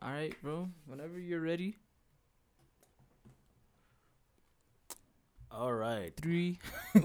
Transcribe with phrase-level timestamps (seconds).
[0.00, 0.68] All right, bro.
[0.86, 1.76] Whenever you're ready.
[5.50, 6.12] All right.
[6.20, 6.58] Three,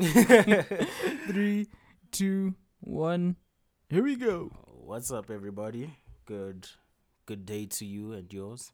[1.28, 1.68] three,
[2.12, 3.36] two, one.
[3.90, 4.52] Here we go.
[4.68, 5.90] What's up, everybody?
[6.26, 6.68] Good,
[7.26, 8.72] good day to you and yours.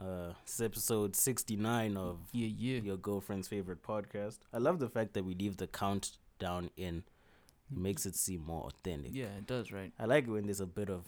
[0.00, 2.80] Uh, it's episode sixty-nine of Yeah, yeah.
[2.80, 4.38] your girlfriend's favorite podcast.
[4.52, 7.04] I love the fact that we leave the countdown in.
[7.70, 9.10] It makes it seem more authentic.
[9.14, 9.92] Yeah, it does, right?
[9.98, 11.04] I like when there's a bit of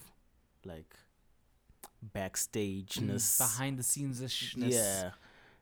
[0.65, 0.93] like
[2.15, 3.37] backstageness.
[3.37, 4.73] Mm, Behind the scenes ishness.
[4.73, 5.11] Yeah.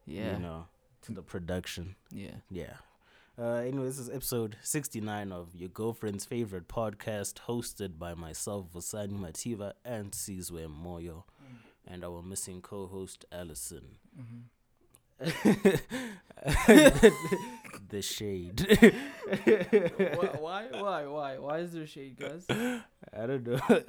[0.06, 0.34] Yeah.
[0.34, 0.66] You know,
[1.04, 1.96] to the production.
[2.12, 2.36] Yeah.
[2.50, 2.74] Yeah.
[3.40, 9.14] Uh, anyway, this is episode 69 of your girlfriend's favorite podcast, hosted by myself, Vusani
[9.14, 11.58] Mativa, and Sizwe Moyo, mm.
[11.88, 13.96] and our missing co host, Allison.
[14.20, 14.40] Mm-hmm.
[17.90, 18.66] The shade.
[20.16, 20.66] why, why?
[20.72, 21.06] Why?
[21.06, 21.38] Why?
[21.38, 22.46] Why is there shade, guys?
[22.50, 23.60] I don't know.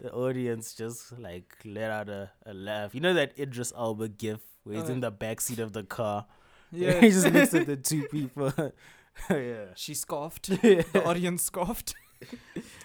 [0.00, 2.94] the audience just like let out a, a laugh.
[2.94, 4.92] You know that Idris Elba gif where he's Uh.
[4.94, 6.26] in the back seat of the car?
[6.72, 7.00] Yeah.
[7.00, 8.52] he just looks at the two people.
[9.30, 9.64] yeah.
[9.74, 10.44] She scoffed.
[10.62, 11.94] The audience scoffed.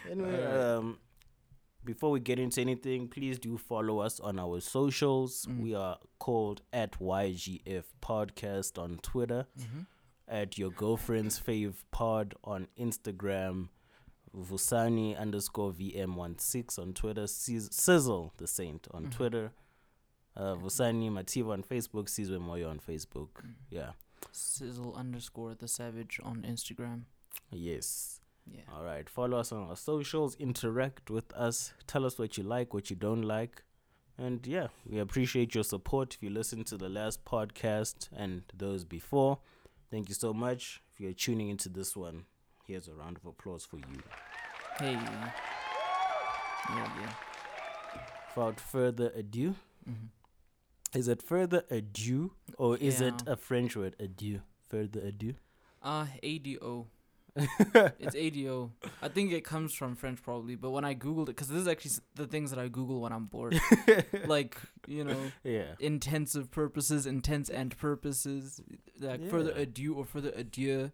[0.10, 0.98] Anyway, um,
[1.86, 5.46] before we get into anything, please do follow us on our socials.
[5.50, 5.60] Mm.
[5.62, 9.82] We are called at YGF Podcast on Twitter, Mm-hmm.
[10.28, 13.70] at your girlfriend's fave pod on Instagram,
[14.36, 19.12] Vusani underscore VM16 on Twitter, Sizz- Sizzle the Saint on Mhm.
[19.12, 19.52] Twitter,
[20.36, 23.30] uh, Vusani Mativa on Facebook, Sizwe Moyo on Facebook.
[23.44, 23.54] Mm.
[23.70, 23.92] Yeah.
[24.32, 27.04] Sizzle underscore the savage on Instagram.
[27.52, 28.20] Yes.
[28.52, 28.62] Yeah.
[28.76, 29.10] All right.
[29.10, 30.36] Follow us on our socials.
[30.36, 31.74] Interact with us.
[31.88, 33.64] Tell us what you like, what you don't like.
[34.18, 36.14] And yeah, we appreciate your support.
[36.16, 39.40] If you listened to the last podcast and those before,
[39.92, 40.82] thank you so much.
[40.94, 42.26] If you're tuning into this one,
[42.68, 44.00] here's a round of applause for you.
[44.80, 44.94] Hey.
[44.94, 47.14] Yeah, yeah.
[48.36, 49.56] Without further ado,
[49.88, 50.98] Mm-hmm.
[50.98, 54.40] is it further ado or is it a French word, adieu?
[54.68, 55.36] Further ado?
[55.84, 56.88] Uh, ADO.
[57.36, 58.72] It's ADO.
[59.02, 61.68] I think it comes from French probably, but when I googled it, because this is
[61.68, 63.60] actually the things that I Google when I'm bored,
[64.28, 64.58] like
[64.88, 65.74] you know, yeah.
[65.80, 68.62] intensive purposes, intense end purposes,
[69.00, 69.64] like further Yeah.
[69.64, 70.92] adieu or further adieu.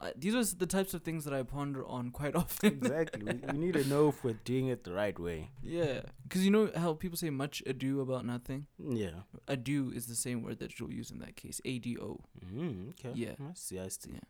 [0.00, 2.72] Uh, these are the types of things that I ponder on quite often.
[2.72, 3.22] Exactly.
[3.24, 5.50] we, we need to know if we're doing it the right way.
[5.62, 8.66] yeah, because you know how people say much ado about nothing.
[8.78, 9.20] Yeah.
[9.46, 11.60] Ado is the same word that you'll use in that case.
[11.64, 12.20] ADO.
[12.52, 13.12] Mm, okay.
[13.14, 13.34] Yeah.
[13.40, 13.78] I see.
[13.78, 14.10] I see.
[14.14, 14.20] Yeah.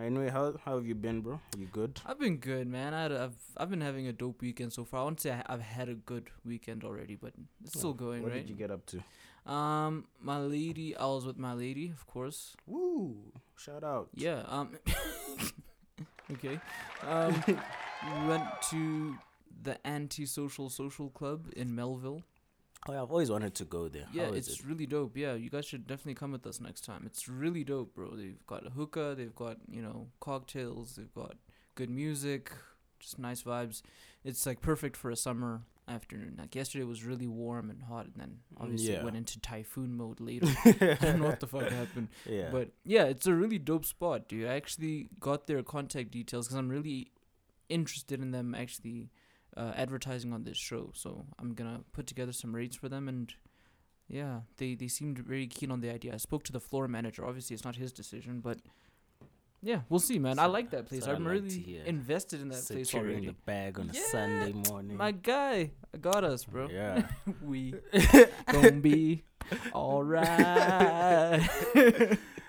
[0.00, 1.38] Anyway, how how have you been, bro?
[1.56, 2.00] You good?
[2.06, 2.94] I've been good, man.
[2.94, 5.00] I had a, I've I've been having a dope weekend so far.
[5.00, 7.96] I won't say I, I've had a good weekend already, but it's still Yeah.
[8.06, 8.40] going, What right?
[8.40, 9.52] did you get up to?
[9.52, 12.56] Um, my lady, I was with my lady, of course.
[12.66, 13.32] Woo!
[13.56, 14.08] Shout out.
[14.14, 14.44] Yeah.
[14.48, 14.78] Um.
[16.32, 16.58] okay.
[17.06, 19.16] Um, we went to
[19.62, 22.22] the anti-social social club in Melville.
[22.88, 24.06] Oh, yeah, I've always wanted to go there.
[24.12, 24.66] Yeah, it's it?
[24.66, 25.16] really dope.
[25.16, 27.04] Yeah, you guys should definitely come with us next time.
[27.06, 28.16] It's really dope, bro.
[28.16, 31.36] They've got a hookah, they've got, you know, cocktails, they've got
[31.76, 32.50] good music,
[32.98, 33.82] just nice vibes.
[34.24, 36.34] It's like perfect for a summer afternoon.
[36.38, 38.98] Like yesterday was really warm and hot and then mm, obviously Yeah.
[39.00, 40.46] it went into typhoon mode later.
[40.64, 42.08] I don't know what the fuck happened.
[42.28, 42.48] yeah.
[42.50, 44.48] But yeah, it's a really dope spot, dude.
[44.48, 47.12] I actually got their contact details because I'm really
[47.68, 49.10] interested in them actually
[49.56, 50.90] uh, advertising on this show.
[50.94, 53.32] So I'm gonna put together some rates for them, and
[54.08, 56.14] yeah, they they seemed very keen on the idea.
[56.14, 57.24] I spoke to the floor manager.
[57.24, 58.58] Obviously, it's not his decision, but
[59.64, 60.38] yeah, we'll see, man.
[60.40, 61.04] I like that place.
[61.04, 63.26] so I'm like really invested in that place Securing already.
[63.28, 64.96] the bag on a Sunday morning.
[64.96, 66.68] My guy, I got us, bro.
[66.68, 67.06] Yeah.
[67.42, 67.74] we
[68.50, 69.22] gonna be
[69.72, 70.26] alright.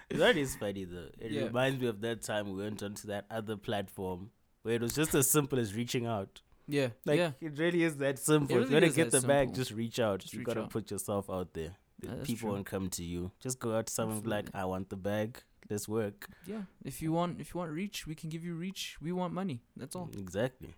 [0.10, 1.10] that is funny though.
[1.20, 1.44] It Yeah.
[1.44, 4.32] reminds me of that time we went onto that other platform
[4.64, 6.42] where it was just as simple as reaching out.
[6.68, 7.32] Yeah, Like yeah.
[7.42, 8.56] it really is that simple.
[8.56, 10.20] really if you want to get the bag, just reach out.
[10.22, 10.70] Just you reach gotta out.
[10.70, 11.72] put yourself out there.
[12.00, 12.52] The Yeah, People true.
[12.54, 13.32] won't come to you.
[13.40, 15.38] Just go out to someone and be like, I want the bag.
[15.70, 16.28] Let's work.
[16.46, 18.98] Yeah, if you want, if you want reach, we can give you reach.
[19.02, 19.62] We want money.
[19.78, 20.10] That's all.
[20.18, 20.74] Exactly.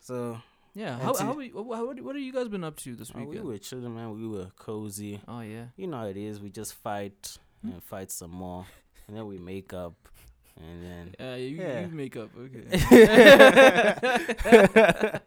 [0.00, 0.40] So
[0.74, 0.98] Yeah.
[0.98, 3.58] How how, we, how what have you guys been up to this uh, we were
[3.58, 4.10] chilling, man.
[4.14, 5.20] We were cozy.
[5.28, 5.66] Oh yeah.
[5.76, 6.40] You know how it is.
[6.40, 7.72] We just fight Hmm?
[7.72, 8.66] and fight some more,
[9.08, 9.94] and then we make up,
[10.60, 11.80] and then Uh, you, Yeah.
[11.80, 12.30] you make up.
[12.36, 12.80] Okay.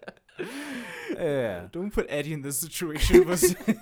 [1.17, 1.67] yeah.
[1.71, 3.25] Don't put Eddie in this situation.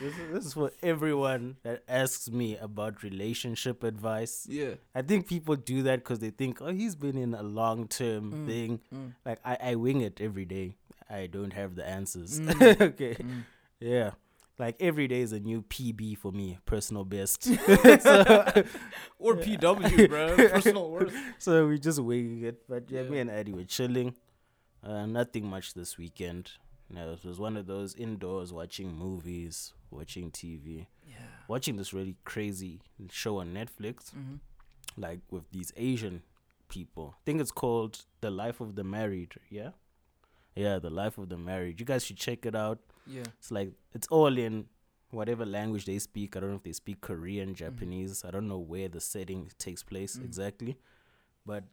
[0.00, 4.46] This is, this is for everyone that asks me about relationship advice.
[4.50, 4.74] yeah.
[4.94, 8.30] I think people do that because they think, oh, he's been in a long term
[8.32, 8.46] Mm.
[8.46, 8.80] thing.
[8.92, 9.12] Mm.
[9.24, 10.76] Like I, I wing it every day.
[11.08, 12.38] I don't have the answers.
[12.38, 12.80] Mm.
[12.92, 13.14] okay.
[13.14, 13.44] Mm.
[13.80, 14.10] Yeah.
[14.58, 17.48] Like every day is a new PB for me, personal best.
[19.18, 20.36] Or PW, bro.
[20.36, 21.14] Personal worth.
[21.38, 22.68] so we just winging it.
[22.68, 24.14] But yeah, me and Eddie were chilling.
[24.82, 26.52] Uh, nothing much this weekend.
[26.90, 31.14] No, it was one of those indoors watching movies, watching TV, Yeah.
[31.48, 34.34] watching this really crazy show on Netflix, Mm-hmm.
[34.98, 36.22] like with these Asian
[36.68, 37.14] people.
[37.16, 39.32] I think it's called The Life of the Married.
[39.48, 39.70] Yeah,
[40.54, 41.80] yeah, The Life of the Married.
[41.80, 42.78] You guys should check it out.
[43.06, 43.22] Yeah.
[43.38, 44.66] It's like it's all in
[45.10, 46.36] whatever language they speak.
[46.36, 48.24] I don't know if they speak Korean, Japanese.
[48.24, 50.24] I don't know where the setting takes place Mm.
[50.24, 50.76] exactly,
[51.46, 51.64] but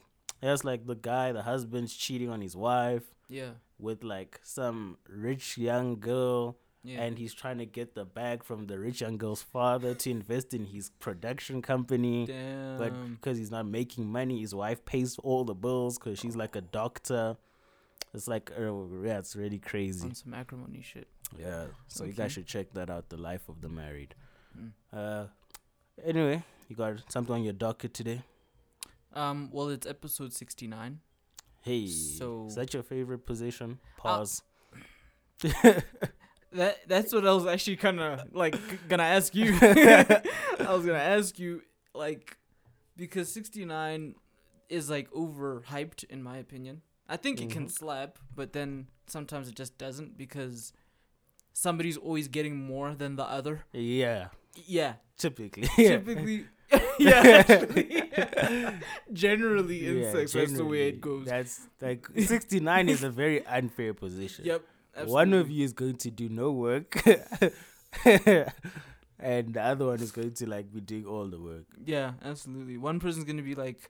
[0.41, 3.51] it's like the guy, the husband's cheating on his wife Yeah.
[3.79, 7.01] with like some rich young girl Yeah.
[7.03, 10.53] and he's trying to get the bag from the rich young girl's father to invest
[10.53, 12.77] in his production company Damn.
[12.79, 16.55] but because he's not making money his wife pays all the bills because she's like
[16.55, 17.37] a doctor
[18.15, 18.73] it's like uh,
[19.03, 21.07] yeah it's really crazy on some acrimony shit.
[21.37, 24.15] Yeah so you guys should check that out the life of the married
[24.57, 24.71] Mm.
[24.91, 25.27] uh
[26.03, 28.21] anyway you got something on your docket today
[29.13, 29.49] Um.
[29.51, 30.99] Well, it's episode sixty nine.
[31.61, 34.41] hey So- is that your favorite position pause
[36.53, 39.57] That that's what I was actually kind of like g- gonna ask you.
[39.61, 41.61] I was gonna ask you
[41.95, 42.35] like
[42.97, 44.15] because 69
[44.67, 46.81] is like overhyped in my opinion.
[47.07, 47.71] I think it can Mhm.
[47.71, 50.73] slap, but then sometimes it just doesn't because
[51.53, 53.65] somebody's always getting more than the other.
[53.73, 54.27] yeah
[54.65, 56.45] Yeah, typically typically.
[56.99, 58.09] yeah, actually.
[59.13, 61.25] generally in Yeah, sex, that's the way it goes.
[61.25, 64.45] That's like 69 is a very unfair position.
[64.45, 64.61] Yep.
[65.05, 66.95] One of you is going to do no work,
[69.19, 71.65] and the other one is going to like be doing all the work.
[71.85, 72.77] Yeah, absolutely.
[72.77, 73.89] One person's gonna be like,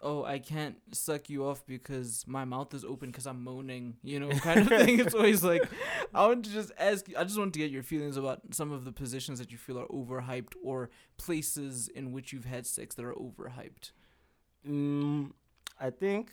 [0.00, 4.20] "Oh, I can't suck you off because my mouth is open because I'm moaning," you
[4.20, 5.00] know, kind of thing.
[5.00, 5.62] It's always like,
[6.14, 7.08] I want to just ask.
[7.08, 9.58] you I just want to get your feelings about some of the positions that you
[9.58, 13.92] feel are overhyped or places in which you've had sex that are overhyped.
[14.68, 15.32] Mm,
[15.80, 16.30] I think.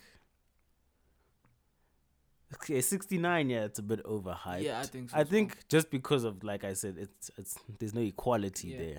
[2.54, 4.62] Okay, 69, yeah, it's a bit overhyped.
[4.62, 5.26] Yeah, I think so I well.
[5.26, 8.78] think just because of like I said, it's it's there's no equality Yeah.
[8.78, 8.98] there.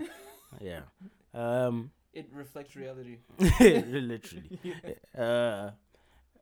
[1.34, 1.68] yeah.
[1.68, 3.18] Um It reflects reality.
[3.60, 4.60] literally.
[5.18, 5.72] Uh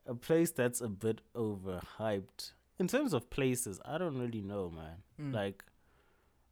[0.08, 2.52] a place that's a bit overhyped.
[2.78, 4.98] In terms of places, I don't really know, man.
[5.20, 5.34] Mm.
[5.34, 5.64] Like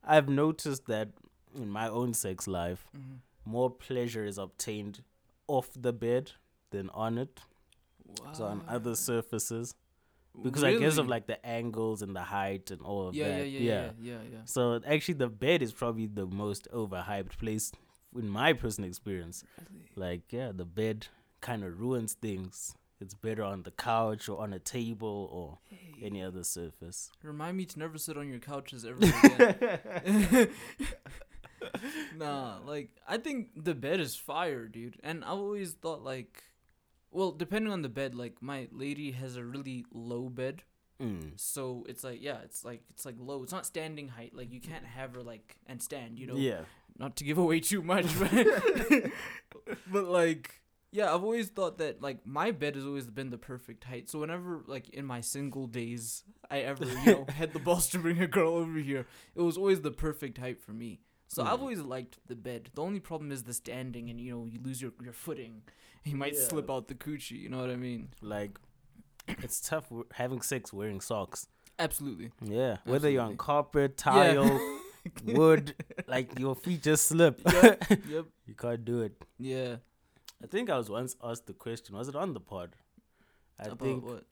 [0.03, 1.09] I've noticed that
[1.57, 3.19] in my own sex life, Mhm.
[3.45, 5.03] more pleasure is obtained
[5.47, 6.33] off the bed
[6.71, 7.41] than on it.
[8.33, 9.75] So on other surfaces.
[10.43, 13.49] Because I guess of like the angles and the height and all of yeah, that.
[13.49, 14.39] yeah, yeah, yeah, yeah, yeah.
[14.45, 17.71] So actually the bed is probably the most overhyped place
[18.15, 19.45] in my personal experience.
[19.59, 19.91] Really?
[19.97, 21.09] Like, yeah, the bed
[21.41, 22.75] kind of ruins things.
[23.01, 27.11] It's better on the couch or on a table or Hey, any other surface.
[27.23, 30.49] remind me to never sit on your couches ever again.
[32.17, 34.97] nah, like I think the bed is fire, dude.
[35.03, 36.43] And I've always thought like
[37.11, 40.63] well, depending on the bed, like my lady has a really low bed.
[41.01, 41.33] Mm.
[41.37, 43.43] So it's like yeah, it's like it's like low.
[43.43, 44.35] It's not standing height.
[44.35, 46.37] Like you can't have her like and stand, you know.
[46.37, 46.61] Yeah.
[46.99, 48.31] Not to give away too much, but
[49.91, 50.61] but like
[50.93, 54.09] yeah, I've always thought that like my bed has always been the perfect height.
[54.09, 57.99] So whenever like in my single days I ever, you know, had the balls to
[57.99, 61.01] bring a girl over here, it was always the perfect height for me.
[61.27, 61.63] So I've Mm.
[61.63, 62.71] always liked the bed.
[62.75, 65.63] The only problem is the standing and you know, you lose your your footing.
[66.05, 66.41] You might Yeah.
[66.49, 68.11] slip out the coochie, you know what I mean?
[68.21, 68.59] Like,
[69.27, 71.49] it's tough having sex wearing socks.
[71.79, 72.31] Absolutely.
[72.41, 72.77] Yeah.
[72.85, 74.59] Whether you're on carpet, Yeah.
[75.25, 75.75] wood,
[76.07, 77.41] like your feet just slip.
[77.51, 77.85] Yep.
[78.09, 78.25] yep.
[78.47, 79.13] You can't do it.
[79.39, 79.77] Yeah.
[80.43, 81.97] I think I was once asked the question.
[81.97, 82.77] Was it on the pod?
[83.59, 84.25] I About think what?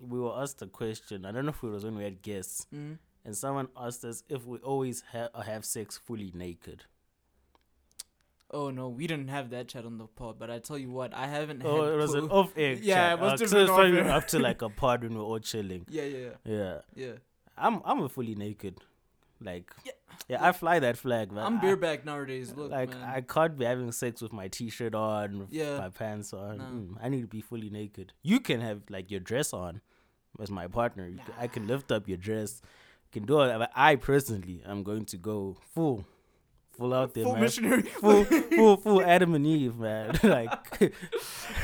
[0.00, 1.24] we were asked a question.
[1.24, 2.98] I don't know if it was when we had guests, Mm.
[3.24, 6.84] and someone asked us if we always ha- have sex fully naked.
[8.50, 11.12] Oh no, we didn't have that chat on the pod, but I tell you what,
[11.14, 12.74] I haven't had Oh, it was an off air.
[12.82, 15.86] Yeah, it must have so been up to like a pod when we're all chilling.
[15.88, 16.30] Yeah, yeah, yeah.
[16.44, 17.12] Yeah, Yeah.
[17.56, 18.78] I'm I'm a fully naked.
[19.44, 19.92] Like, Yeah.
[20.28, 21.44] yeah, I fly that flag, man.
[21.44, 22.52] I'm bareback nowadays.
[22.56, 23.02] Look, like man.
[23.02, 25.78] I can't be having sex with my t-shirt on, Yeah.
[25.78, 26.58] my pants on.
[26.58, 26.64] No.
[26.64, 28.12] Mm, I need to be fully naked.
[28.22, 29.80] You can have like your dress on
[30.40, 31.06] as my partner.
[31.06, 32.62] You can- I can lift up your dress.
[33.12, 33.58] Can do all that.
[33.58, 36.04] But I personally, I'm going to go full,
[36.72, 37.42] full out there, Full man.
[37.42, 37.82] missionary.
[37.82, 38.24] Full,
[38.56, 40.18] full, full Adam and Eve, man.
[40.24, 40.92] like that's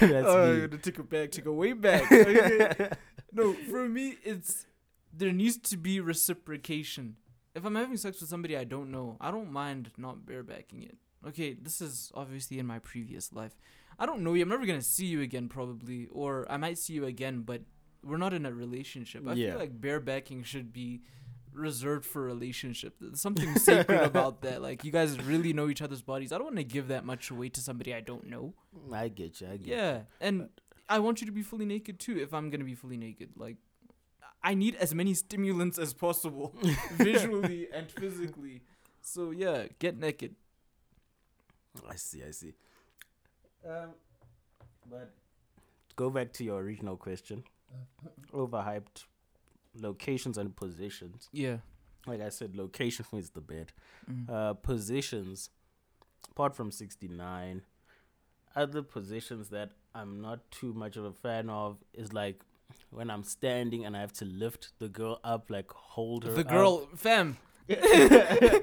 [0.00, 0.62] oh, me.
[0.64, 2.10] I'm gonna take it back, take it way back.
[2.12, 2.90] Okay.
[3.32, 4.66] no, for me, it's
[5.12, 7.16] there needs to be reciprocation.
[7.54, 10.96] If I'm having sex with somebody I don't know, I don't mind not barebacking it.
[11.26, 13.54] Okay, this is obviously in my previous life.
[13.98, 14.42] I don't know you.
[14.42, 17.62] I'm never gonna see you again, probably, or I might see you again, but
[18.02, 19.26] we're not in a relationship.
[19.26, 19.50] I Yeah.
[19.50, 21.02] feel like barebacking should be
[21.52, 22.94] reserved for relationship.
[23.00, 24.62] There's something sacred about that.
[24.62, 26.32] Like you guys really know each other's bodies.
[26.32, 28.54] I don't want to give that much away to somebody I don't know.
[28.92, 29.48] I get you.
[29.48, 29.74] I get you.
[29.74, 30.48] Yeah, and
[30.88, 32.16] I want you to be fully naked too.
[32.18, 33.56] If I'm gonna be fully naked, like
[34.42, 36.54] I need as many stimulants as possible,
[36.92, 38.62] visually and physically.
[39.02, 40.34] So yeah, get naked.
[41.88, 42.54] I see, I see.
[43.66, 43.90] Um,
[44.90, 45.12] but
[45.96, 47.44] go back to your original question.
[48.32, 49.04] Overhyped
[49.78, 51.28] locations and positions.
[51.32, 51.58] Yeah.
[52.06, 53.72] Like I said, location for me is the bed.
[54.10, 54.30] Mm.
[54.30, 55.50] Uh, positions,
[56.30, 57.62] apart from 69,
[58.56, 62.42] other positions that I'm not too much of a fan of is like
[62.90, 66.32] when I'm standing and I have to lift the girl up, like hold her.
[66.32, 66.48] the up.
[66.48, 67.36] girl, fam,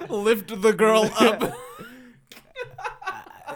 [0.10, 1.44] lift the girl up.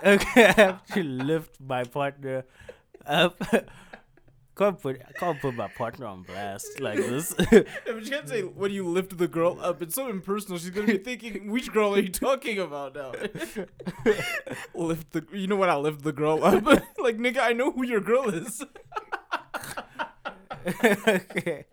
[0.04, 2.46] okay, I have to lift my partner
[3.06, 3.42] up.
[4.56, 7.34] can't put I can't put my partner on blast like this.
[7.52, 9.82] Yeah, but you can't say when you lift the girl up.
[9.82, 10.58] It's so impersonal.
[10.58, 13.12] She's gonna be thinking, which girl are you talking about now?
[14.74, 15.26] lift the.
[15.34, 15.70] You know what?
[15.70, 16.66] I lift the girl up.
[16.98, 18.64] like nigga, I know who your girl is.
[20.68, 21.66] Okay.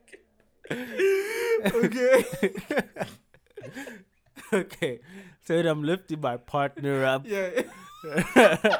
[1.75, 2.25] okay.
[4.53, 5.01] okay.
[5.45, 7.27] So I'm lifting my partner up.
[7.27, 7.63] Yeah.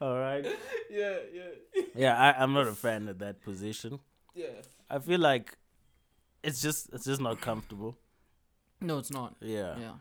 [0.00, 0.44] All right.
[0.90, 1.16] Yeah.
[1.32, 1.82] Yeah.
[1.94, 4.00] Yeah, I, I'm not a fan of that position.
[4.34, 4.48] Yeah.
[4.90, 5.56] I feel like
[6.42, 7.96] it's just it's just not comfortable.
[8.80, 9.36] No, it's not.
[9.40, 9.76] Yeah.
[9.78, 9.92] Yeah.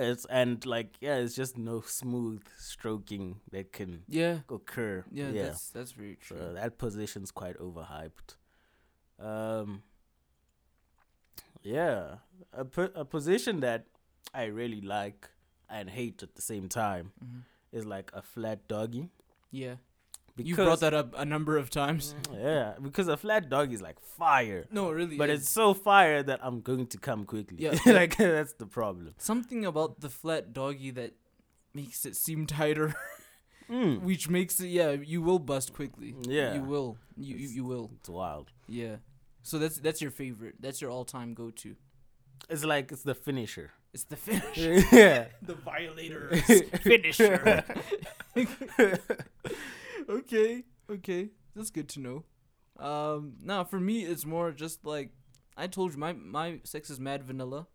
[0.00, 4.40] It's and like yeah, it's just no smooth stroking that can Yeah.
[4.48, 5.04] occur.
[5.12, 5.30] Yeah.
[5.30, 5.42] Yeah.
[5.44, 6.38] That's that's very true.
[6.38, 8.36] So that position's quite overhyped.
[9.18, 9.82] Um
[11.62, 12.16] Yeah.
[12.52, 13.86] A po- a position that
[14.34, 15.28] I really like
[15.68, 17.42] and hate at the same time Mhm.
[17.72, 19.10] is like a flat doggy.
[19.50, 19.76] Yeah.
[20.36, 22.14] Because, You brought that up a number of times.
[22.32, 24.66] Yeah, because a flat dog is like fire.
[24.70, 25.16] No, really.
[25.16, 27.58] But it's so fire that I'm going to come quickly.
[27.60, 27.78] Yeah.
[27.86, 29.14] like that's the problem.
[29.18, 31.12] something about the flat doggy that
[31.74, 32.94] makes it seem tighter,
[33.70, 34.02] Mm.
[34.08, 36.14] which makes it yeah, you will bust quickly.
[36.22, 36.54] Yeah.
[36.54, 36.96] you will.
[37.16, 37.90] You you, you will.
[38.00, 38.50] It's wild.
[38.66, 38.96] Yeah.
[39.42, 40.56] So that's that's your favorite.
[40.60, 41.76] That's your all-time go-to.
[42.48, 43.70] It's like it's the finisher.
[43.92, 44.74] It's the finisher.
[44.92, 45.26] yeah.
[45.42, 46.36] the violator
[46.82, 47.64] finisher.
[50.10, 52.24] Okay, okay, that's good to know.
[52.78, 55.10] Um, now for me, it's more just like
[55.56, 57.66] I told you, my my sex is mad vanilla.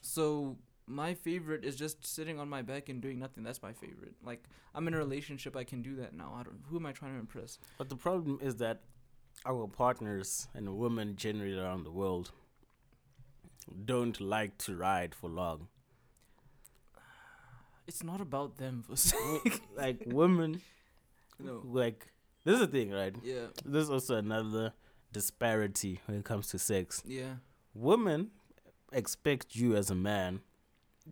[0.00, 3.42] So my favorite is just sitting on my back and doing nothing.
[3.44, 4.14] That's my favorite.
[4.24, 6.34] Like I'm in a relationship, I can do that now.
[6.38, 6.60] I don't.
[6.68, 7.58] Who am I trying to impress?
[7.78, 8.82] But the problem is that
[9.44, 12.30] our partners and women generally around the world
[13.84, 15.68] don't like to ride for long.
[17.88, 18.84] It's not about them.
[19.76, 20.60] Like women,
[21.38, 21.62] no.
[21.64, 22.08] like
[22.44, 23.14] this is the thing, right?
[23.24, 23.46] Yeah.
[23.64, 24.72] There's also another
[25.12, 27.02] disparity when it comes to sex.
[27.06, 27.34] Yeah.
[27.74, 28.30] Women
[28.92, 30.40] expect you as a man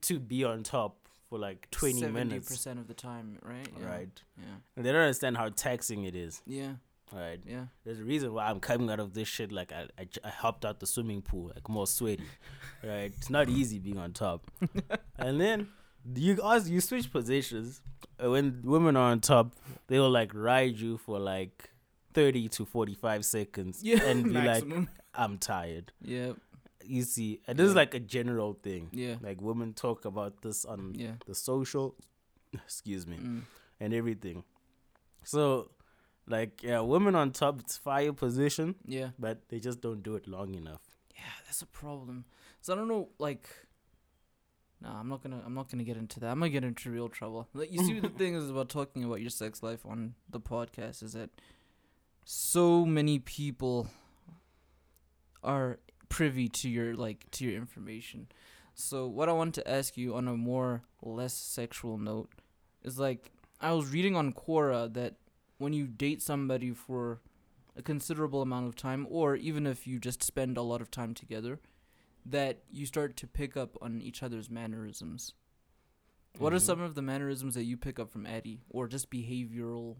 [0.02, 3.68] to be on top for like 20 minutes, 70% of the time, right?
[3.80, 3.86] Yeah.
[3.86, 4.22] right?
[4.38, 4.44] Yeah.
[4.76, 6.74] And they don't understand how taxing it is, Yeah.
[7.12, 7.40] right?
[7.46, 7.66] Yeah.
[7.84, 9.88] There's a reason why I'm coming out of this shit like I
[10.22, 12.24] I hopped out the swimming pool like more sweaty,
[12.84, 13.12] right?
[13.16, 14.50] It's not easy being on top.
[15.18, 15.68] and then
[16.14, 17.80] you ask you switch positions
[18.22, 19.54] uh, when women are on top,
[19.86, 21.70] they will like ride you for like
[22.14, 24.02] 30 to 45 seconds Yeah.
[24.04, 24.64] and be like.
[25.16, 25.92] I'm tired.
[26.02, 26.32] yeah.
[26.86, 28.90] You see, and this is like a general thing.
[28.92, 29.14] Yeah.
[29.22, 31.12] Like women talk about this on Yeah.
[31.26, 31.94] the social,
[32.52, 33.42] excuse me, Mm.
[33.80, 34.44] and everything.
[35.24, 35.70] So,
[36.26, 39.10] like, yeah, women on top, it's fire position, Yeah.
[39.18, 40.82] but they just don't do it long enough.
[41.14, 42.24] Yeah, that's a problem.
[42.60, 43.48] So I don't know, like.
[44.84, 45.40] Nah, I'm not gonna.
[45.44, 46.30] I'm not gonna get into that.
[46.30, 47.48] I'm gonna get into real trouble.
[47.54, 51.02] Like, you see, the thing is about talking about your sex life on the podcast
[51.02, 51.30] is that
[52.24, 53.88] so many people
[55.42, 55.78] are
[56.10, 58.28] privy to your like to your information.
[58.74, 62.30] So what I want to ask you on a more less sexual note
[62.82, 65.14] is like I was reading on Quora that
[65.56, 67.20] when you date somebody for
[67.76, 71.14] a considerable amount of time or even if you just spend a lot of time
[71.14, 71.60] together
[72.26, 75.34] that you start to pick up on each other's mannerisms.
[76.38, 76.62] What are Mhm.
[76.66, 79.98] some of the mannerisms that you pick up from Eddie, or just behavioral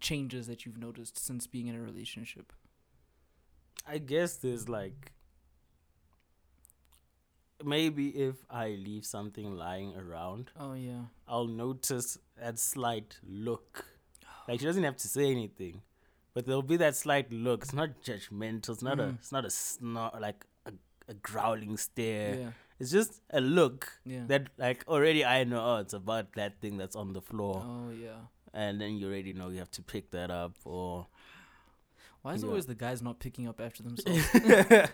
[0.00, 2.52] changes that you've noticed since being in a relationship?
[3.86, 5.12] I guess there's like
[7.62, 11.06] maybe if I leave something lying around, Oh yeah.
[11.26, 13.86] I'll notice that slight look.
[14.48, 15.82] Like she doesn't have to say anything,
[16.34, 17.62] but there'll be that slight look.
[17.62, 18.70] It's not judgmental.
[18.70, 19.04] It's not a.
[19.04, 19.14] Mhm.
[19.18, 20.46] It's not a snort like
[21.08, 22.34] a, growling stare.
[22.34, 22.50] Yeah.
[22.80, 24.24] It's just a look Yeah.
[24.26, 25.60] that like already I know.
[25.64, 28.26] Oh, it's about that thing that's on the floor, Oh yeah.
[28.52, 31.06] and then you already know you have to pick that up or.
[32.22, 32.50] Why is it Yeah.
[32.50, 34.24] always the guys not picking up after themselves?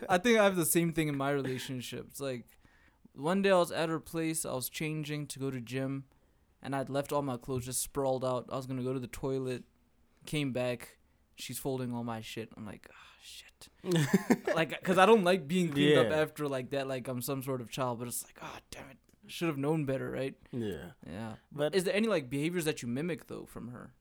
[0.09, 2.07] I think I have the same thing in my relationship.
[2.11, 2.45] It's like
[3.15, 6.05] one day I was at her place, I was changing to go to gym,
[6.61, 8.47] and I'd left all my clothes just sprawled out.
[8.53, 9.63] I was gonna go to the toilet,
[10.27, 10.99] came back,
[11.41, 12.51] she's folding all my shit.
[12.57, 13.69] I'm like, ah, shit.
[14.55, 16.87] like, because I don't like being cleaned up after like that.
[16.87, 18.99] Like I'm some sort of child, but it's like, ah, damn it.
[19.27, 20.35] Should have known better, right?
[20.53, 20.93] Yeah.
[21.07, 21.35] Yeah.
[21.53, 23.93] But Is there any like behaviors that you mimic though from her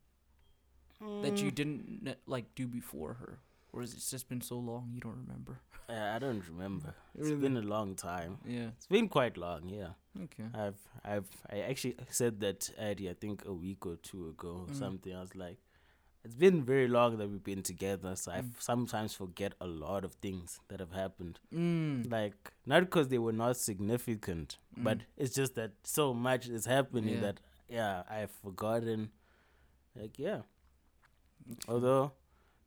[1.22, 3.39] that you Mm, didn't like do before her,
[3.72, 5.62] or has it just been so long you don't remember?
[5.88, 6.93] uh, I don't remember.
[7.15, 7.41] It's Really?
[7.41, 8.38] been a long time.
[8.46, 8.69] Yeah.
[8.77, 9.91] It's been quite long, yeah.
[10.24, 10.43] Okay.
[10.53, 14.74] I've I've I actually said that Eddie I think a week or two ago or
[14.74, 14.79] Mm.
[14.79, 15.15] something.
[15.15, 15.58] I was like,
[16.23, 18.51] it's been very long that we've been together, so I Mm.
[18.59, 21.39] sometimes forget a lot of things that have happened.
[21.53, 22.11] Mm.
[22.11, 25.05] Like not because they were not significant, but Mm.
[25.17, 27.21] it's just that so much is happening Yeah.
[27.21, 29.11] that yeah I've forgotten.
[29.95, 30.41] Like yeah,
[31.51, 31.61] Okay.
[31.67, 32.11] although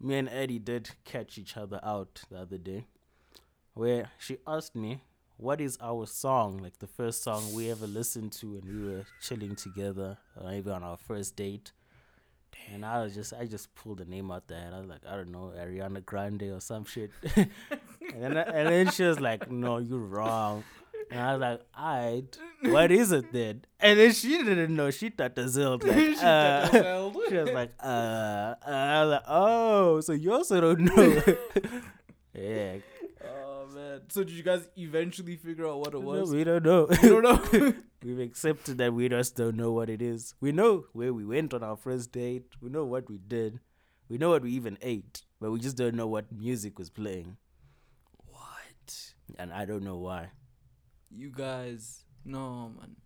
[0.00, 2.87] me and Eddie did catch each other out the other day,
[3.75, 5.02] where she asked me
[5.37, 9.04] what is our song, like the first song we ever listened to when we were
[9.21, 11.73] chilling together, or maybe on our first date.
[12.73, 14.71] And I was just, I just pulled the name out there.
[14.75, 17.11] I was like, I don't know, Ariana Grande or some shit.
[17.37, 17.50] and,
[18.21, 20.64] then, and then she was like, No, you're wrong.
[21.11, 23.64] And I was like, Alright, what is it then?
[23.80, 24.90] And then she didn't know.
[24.90, 29.23] She thought the Zild like, She uh, she was like, uh, uh, I was like,
[29.28, 31.23] oh, so you also don't know.
[32.35, 32.76] yeah.
[33.25, 34.00] Oh man.
[34.09, 36.30] So did you guys eventually figure out what it No, was?
[36.32, 36.87] we don't know.
[37.02, 37.75] We don't know.
[38.04, 40.35] We've accepted that we just don't know what it is.
[40.40, 42.47] We know where we went on our first date.
[42.61, 43.61] We know what we did.
[44.09, 47.37] We know what we even ate, but we just don't know what music was playing.
[48.26, 49.12] what?
[49.38, 50.30] And I don't know why.
[51.11, 52.97] You guys, no man.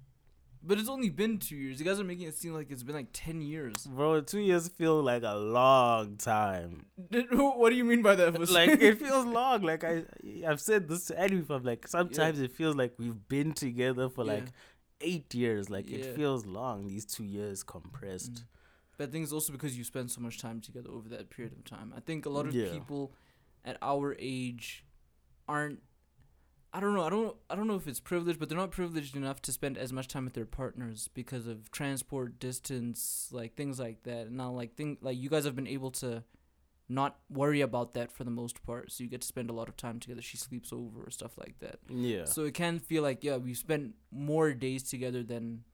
[0.63, 1.79] But it's only been two years.
[1.79, 3.87] You guys are making it seem like it's been like ten years.
[3.87, 6.87] Bro, two years feel like a long time.
[7.31, 8.51] what do you mean by that?
[8.51, 9.63] Like it feels long.
[9.63, 10.03] Like I,
[10.47, 11.45] I've said this to Eddie.
[11.49, 14.51] Like sometimes it feels like we've been together for like Yeah.
[15.01, 15.69] Eight years.
[15.71, 15.99] Like Yeah.
[15.99, 16.89] it feels long.
[16.89, 18.33] These two years compressed.
[18.33, 18.45] Mm.
[18.99, 21.53] But I think it's also because you spend so much time together over that period
[21.53, 21.93] of time.
[21.97, 22.71] I think a lot of Yeah.
[22.73, 23.13] people
[23.65, 24.85] at our age
[25.49, 25.81] aren't
[26.73, 29.17] I don't know, I don't I don't know if it's privileged, but they're not privileged
[29.17, 33.79] enough to spend as much time with their partners because of transport, distance, like things
[33.79, 34.27] like that.
[34.27, 36.23] And now like thing like you guys have been able to
[36.89, 38.93] not worry about that for the most part.
[38.93, 40.23] So you get to spend a lot of time together.
[40.23, 41.79] She sleeps over or stuff like that.
[41.89, 42.25] Yeah.
[42.27, 45.65] So it can feel like yeah, we spent more days together than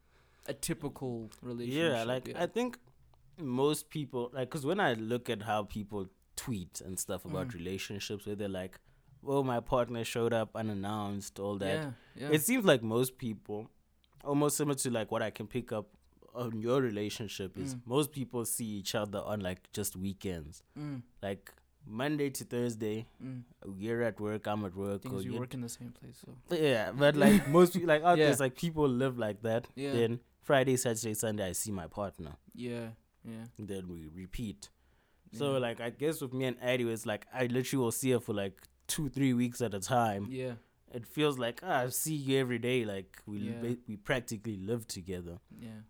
[0.46, 1.92] a typical relationship.
[1.92, 2.79] yeah, like I think
[3.38, 7.55] most people like because when I look at how people tweet and stuff about Mm.
[7.55, 8.81] relationships, where they're like,
[9.25, 11.75] "Oh, my partner showed up unannounced," all that.
[11.83, 12.29] yeah, yeah.
[12.37, 13.70] It seems like most people,
[14.25, 15.88] almost similar to like what I can pick up
[16.35, 17.81] on your relationship, is Mm.
[17.87, 21.53] most people see each other on like just weekends, mm, like
[21.87, 23.07] Monday to Thursday.
[23.23, 23.42] mm.
[23.77, 26.92] You're at work, I'm at work, Things you work in the same place, so yeah,
[26.92, 28.27] but like most people, like out Yeah.
[28.27, 29.68] there's like people live like that.
[29.75, 29.92] Yeah.
[29.92, 32.33] Then Friday, Saturday, Sunday, I see my partner.
[32.55, 32.90] yeah,
[33.25, 33.45] yeah.
[33.59, 34.68] Then we repeat.
[35.33, 35.59] So yeah.
[35.59, 38.33] like I guess with me and Eddie, it's like I literally will see her for
[38.35, 40.27] like two, three weeks at a time.
[40.31, 40.55] yeah,
[40.92, 42.85] It feels like ah, I see you every day.
[42.85, 43.61] Like we Yeah.
[43.61, 45.38] ba- we practically live together.
[45.59, 45.81] yeah,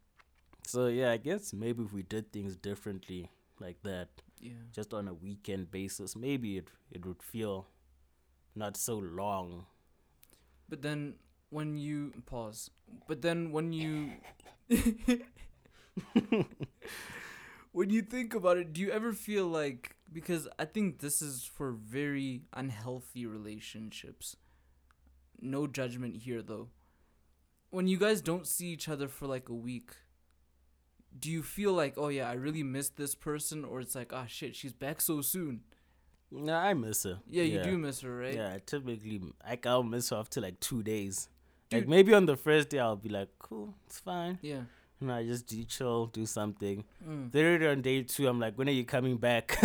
[0.73, 3.31] So yeah, I guess maybe if we did things differently
[3.61, 4.09] like that,
[4.41, 4.53] yeah.
[4.73, 7.67] just on a weekend basis, maybe it it would feel
[8.55, 9.67] not so long.
[10.71, 11.17] But then
[11.51, 12.71] when you pause,
[13.07, 14.13] but then when you
[17.73, 21.45] when you think about it, do you ever feel like because I think this is
[21.45, 24.37] for very unhealthy relationships.
[25.39, 26.69] No judgment here though.
[27.69, 29.97] When you guys don't see each other for like a week,
[31.19, 34.27] do you feel like, oh yeah, I really missed this person, or it's like, ah
[34.27, 35.61] shit, she's back so soon?
[36.31, 37.19] Nah, I miss her.
[37.29, 38.35] Yeah, you do miss her, right?
[38.35, 41.29] Yeah, typically like I'll miss her after like two days.
[41.69, 41.81] Dude.
[41.81, 44.39] Like maybe on the first day I'll be like, cool, it's fine.
[44.43, 44.63] Yeah.
[45.01, 46.85] And I just do chill, do something.
[47.07, 47.33] Mm.
[47.33, 49.59] Then on day two, I'm like, when are you coming back?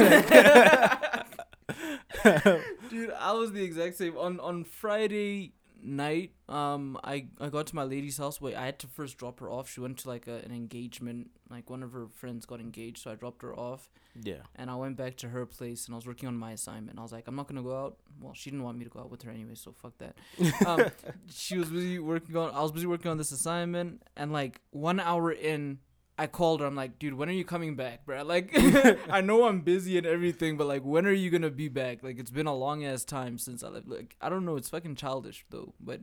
[2.90, 4.18] Dude, I was the exact same.
[4.18, 5.54] On on Friday
[5.84, 8.40] night, um, I I got to my lady's house.
[8.42, 9.70] Wait, I had to first drop her off.
[9.70, 11.30] She went to like a, an engagement.
[11.50, 13.90] Like one of her friends got engaged, so I dropped her off,
[14.22, 14.42] yeah.
[14.56, 17.00] and I went back to her place, and I was working on my assignment.
[17.00, 17.98] I was like, I'm not gonna go out.
[18.20, 20.18] Well, she didn't want me to go out with her anyway, so fuck that.
[20.68, 20.92] Um,
[21.30, 22.52] she was busy working on.
[22.54, 25.80] I was busy working on this assignment, and like one hour in.
[26.18, 26.66] I called her.
[26.68, 28.24] I'm like, dude, when are you coming back, bro?
[28.24, 28.52] Like,
[29.10, 32.02] I know I'm busy and everything, but like, when are you gonna be back?
[32.04, 33.88] Like, it's been a long ass time since I left.
[33.88, 34.56] Like, I don't know.
[34.56, 35.74] It's fucking childish though.
[35.80, 36.02] But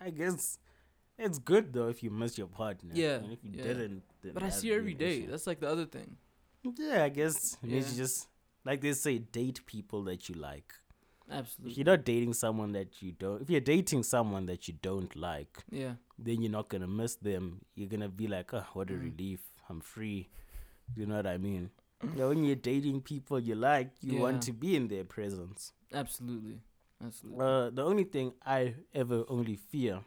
[0.00, 0.58] I guess
[1.18, 2.90] it's good though if you miss your partner.
[2.94, 3.62] Yeah, And if you yeah.
[3.64, 5.18] didn't, then but I see her every day.
[5.18, 5.30] issue.
[5.30, 6.16] That's like the other thing.
[6.78, 7.76] Yeah, I guess Yeah.
[7.76, 8.28] you just
[8.64, 10.72] like they say, date people that you like.
[11.28, 11.74] If Absolutely.
[11.76, 15.64] you're not dating someone that you don't, if you're dating someone that you don't like,
[15.70, 15.94] Yeah.
[16.18, 17.64] then you're not gonna miss them.
[17.74, 19.02] You're gonna be like, oh, what a Mm.
[19.02, 19.40] relief.
[19.68, 20.28] I'm free.
[20.96, 21.70] You know what I mean?
[22.02, 24.20] You know, when you're dating people you like, you Yeah.
[24.20, 25.72] want to be in their presence.
[25.92, 26.60] Absolutely.
[27.02, 27.40] Absolutely.
[27.44, 30.04] Uh, the only thing I ever only fear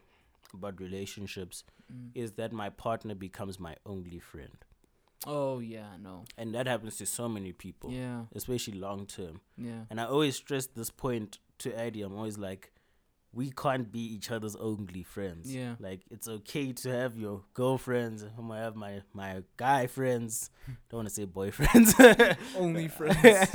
[0.53, 2.11] about relationships Mm.
[2.13, 4.64] is that my partner becomes my only friend.
[5.25, 6.23] Oh yeah, no.
[6.37, 9.41] And that happens to so many people, Yeah, especially long term.
[9.57, 9.85] yeah.
[9.89, 12.01] And I always stress this point to Eddie.
[12.03, 12.71] I'm always like,
[13.33, 15.53] we can't be each other's only friends.
[15.53, 15.75] Yeah.
[15.79, 18.23] Like it's okay to have your girlfriends.
[18.23, 20.49] I'm gonna have my my guy friends.
[20.89, 22.37] Don't want to say boyfriends.
[22.57, 23.49] Only friends.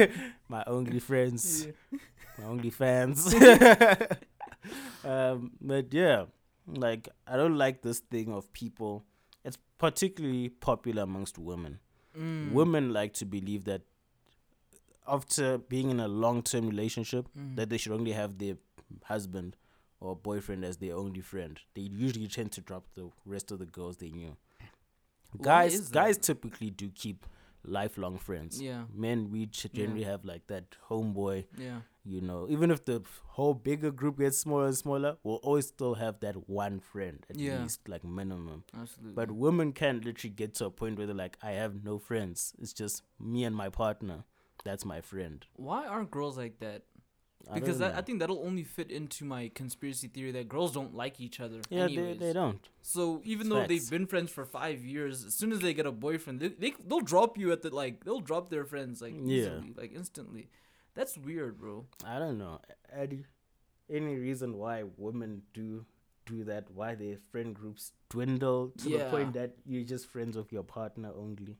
[0.48, 1.66] my only friends.
[1.66, 1.98] Yeah.
[2.38, 3.32] My only fans.
[5.04, 6.24] um, but yeah,
[6.66, 9.04] like I don't like this thing of people.
[9.44, 11.78] It's particularly popular amongst women.
[12.18, 12.52] Mm.
[12.52, 13.82] Women like to believe that
[15.06, 17.56] after being in a long term relationship, Mm.
[17.56, 18.56] that they should only have their
[19.04, 19.56] husband
[20.00, 21.60] or boyfriend as their only friend.
[21.74, 24.36] They usually tend to drop the rest of the girls they knew.
[25.40, 27.24] Guys, guys typically do keep
[27.64, 28.60] lifelong friends.
[28.60, 29.70] Yeah, Men, we ch- Yeah.
[29.84, 31.46] generally have like that homeboy.
[31.58, 31.80] yeah.
[32.10, 33.02] You know, even if the
[33.36, 37.36] whole bigger group gets smaller and smaller, we'll always still have that one friend at
[37.38, 37.62] Yeah.
[37.62, 38.64] least, like minimum.
[38.74, 39.14] Absolutely.
[39.14, 42.52] But women can literally get to a point where they're like, I have no friends.
[42.60, 44.24] It's just me and my partner.
[44.64, 45.44] That's my friend.
[45.54, 46.82] why aren't girls like that?
[47.54, 50.94] Because don't that, I think that'll only fit into my conspiracy theory that girls don't
[50.94, 51.60] like each other.
[51.70, 52.18] yeah, they, anyways.
[52.18, 52.68] they don't.
[52.82, 55.92] So even though they've been friends for five years, as soon as they get a
[55.92, 59.36] boyfriend, they, they they'll drop you at the like they'll drop their friends like Yeah.
[59.36, 60.48] easily, like instantly.
[60.94, 61.86] That's weird, bro.
[62.04, 62.60] I don't know,
[62.92, 63.24] Eddie.
[63.88, 65.84] Any reason why women do
[66.26, 66.70] do that?
[66.70, 71.12] Why their friend groups dwindle to the point that you're just friends with your partner
[71.16, 71.56] only?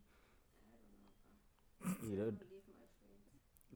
[2.03, 2.33] You know.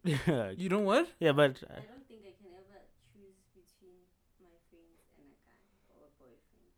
[0.04, 1.08] yeah, You know what?
[1.20, 2.80] yeah, but uh, I don't think I can ever
[3.12, 4.04] choose between
[4.40, 5.64] my friends and a guy
[5.96, 6.68] or a boyfriend.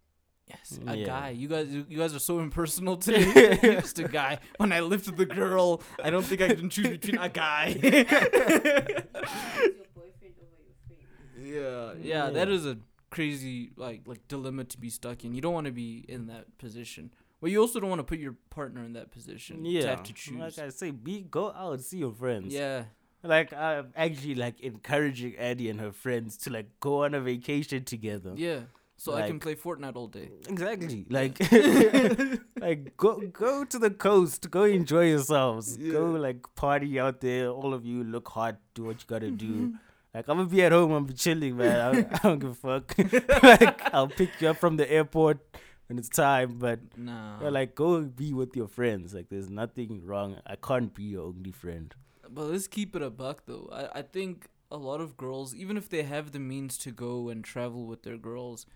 [0.71, 1.07] Yes, a Yeah.
[1.07, 1.31] guy.
[1.31, 3.59] You guys, you guys are so impersonal today.
[3.81, 4.39] Just a guy.
[4.59, 7.69] When I lifted the girl, I don't think I can choose between a guy.
[7.69, 11.43] You can't choose your boyfriend over your friend.
[11.43, 12.79] yeah, yeah, that is a
[13.11, 15.35] crazy like like dilemma to be stuck in.
[15.35, 17.11] You don't want to be in that position.
[17.41, 19.63] But you also don't want to put your partner in that position.
[19.63, 20.39] to yeah, have to choose.
[20.39, 22.53] like I say, be go out, see your friends.
[22.55, 22.85] yeah,
[23.23, 27.85] Like I'm actually like encouraging Addie and her friends to like go on a vacation
[27.85, 28.33] together.
[28.37, 28.61] yeah.
[28.99, 30.31] So I can play Fortnite all day.
[30.49, 31.05] Exactly.
[31.05, 31.13] Mm.
[31.13, 35.77] Like like go go to the coast, go enjoy yourselves.
[35.77, 37.49] Go like party out there.
[37.51, 39.47] All of you look hot, do what you gotta do.
[39.47, 39.77] Mm-hmm.
[40.15, 41.79] Like I'm gonna be at home, I'm be chilling, man.
[41.79, 43.43] I don't, I don't give a fuck.
[43.43, 45.41] like I'll pick you up from the airport
[45.89, 47.43] when it's time, but Nah.
[47.43, 49.13] yeah, like go be with your friends.
[49.13, 50.39] Like there's nothing wrong.
[50.47, 51.95] I can't be your only friend.
[52.29, 53.69] But let's keep it a buck though.
[53.71, 57.29] I, I think a lot of girls, even if they have the means to go
[57.29, 58.67] and travel with their girls,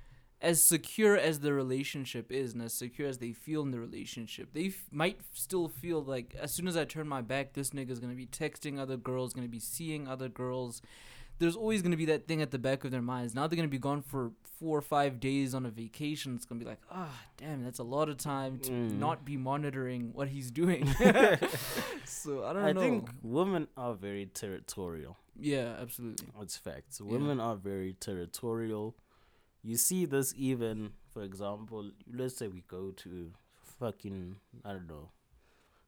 [0.42, 4.48] as secure as the relationship is and as secure as they feel in the relationship,
[4.54, 7.98] they f- might still feel like as soon as I turn my back, this nigga's
[8.00, 10.80] gonna be texting other girls, gonna be seeing other girls.
[11.38, 13.34] There's always gonna be that thing at the back of their minds.
[13.34, 16.34] Now they're gonna be gone for four or five days on a vacation.
[16.36, 18.98] It's gonna be like, ah, damn, that's a lot of time to Mm.
[18.98, 20.86] not be monitoring what he's doing.
[22.04, 22.80] so I don't I know.
[22.80, 25.16] think women are very territorial.
[25.38, 26.28] Yeah, absolutely.
[26.42, 27.00] It's facts.
[27.02, 27.10] Yeah.
[27.12, 28.94] Women are very territorial.
[29.62, 33.30] You see this even, for example, let's say we go to
[33.78, 35.10] fucking I don't know,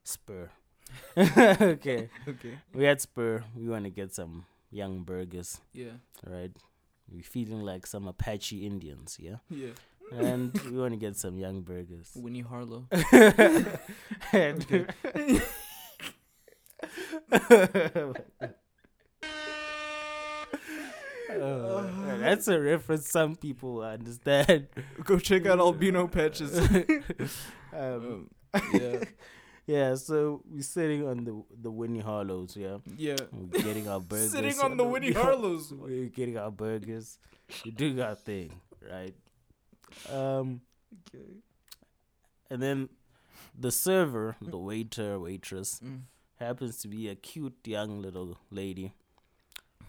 [0.03, 0.49] Spur.
[1.17, 2.57] okay, Okay.
[2.73, 3.43] we at Spur.
[3.55, 5.97] We want to get some young burgers, Yeah.
[6.25, 6.51] right?
[7.11, 9.73] We feeling like some Apache Indians, yeah, Yeah.
[10.11, 12.11] and we want to get some young burgers.
[12.15, 12.87] Winnie Harlow.
[14.33, 14.87] And-
[21.41, 24.67] Uh, that's a reference some people understand.
[25.03, 26.51] Go check out albino patches.
[27.75, 28.29] Um,
[28.71, 29.03] yeah.
[29.65, 32.77] yeah, so we're sitting on the the Winnie Harlows, yeah.
[32.95, 33.15] Yeah.
[33.31, 34.31] We're getting our burgers.
[34.31, 35.73] Sitting on the Winnie Harlows.
[35.73, 37.17] We're getting our burgers.
[37.65, 39.15] We're doing our thing, right?
[40.11, 40.61] Um,
[41.07, 41.41] Okay.
[42.51, 42.89] and then
[43.59, 46.01] the server, the waiter, waitress, Mm.
[46.39, 48.93] happens to be a cute young little lady.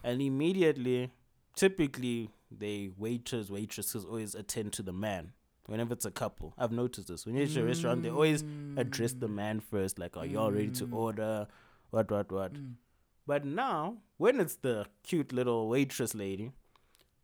[0.03, 1.11] And immediately,
[1.55, 5.33] typically, they waiters, waitresses always attend to the man
[5.67, 6.53] whenever it's a couple.
[6.57, 7.25] I've noticed this.
[7.25, 8.43] When you're at a restaurant, they always
[8.77, 10.93] address the man first, like, are y'all ready to Mm.
[10.93, 11.47] order?
[11.89, 12.53] What, what, what.
[12.53, 12.73] Mm.
[13.25, 16.51] But now, when it's the cute little waitress lady,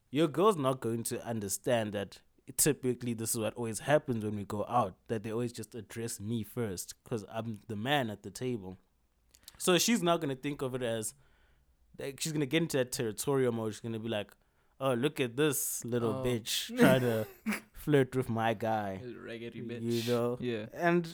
[0.10, 2.20] your girl's not going to understand that
[2.58, 6.20] typically this is what always happens when we go out, that they always just address
[6.20, 8.78] me first because I'm the man at the table.
[9.58, 11.14] So she's not going to think of it as,
[12.02, 13.74] like, she's going to get into that territorial mode.
[13.74, 14.32] She's going to be like,
[14.80, 16.24] oh, look at this little Oh.
[16.24, 17.26] bitch trying to
[17.74, 19.02] flirt with my guy.
[19.26, 19.82] Raggedy bitch.
[20.06, 20.38] You know?
[20.40, 20.66] Yeah.
[20.74, 21.08] And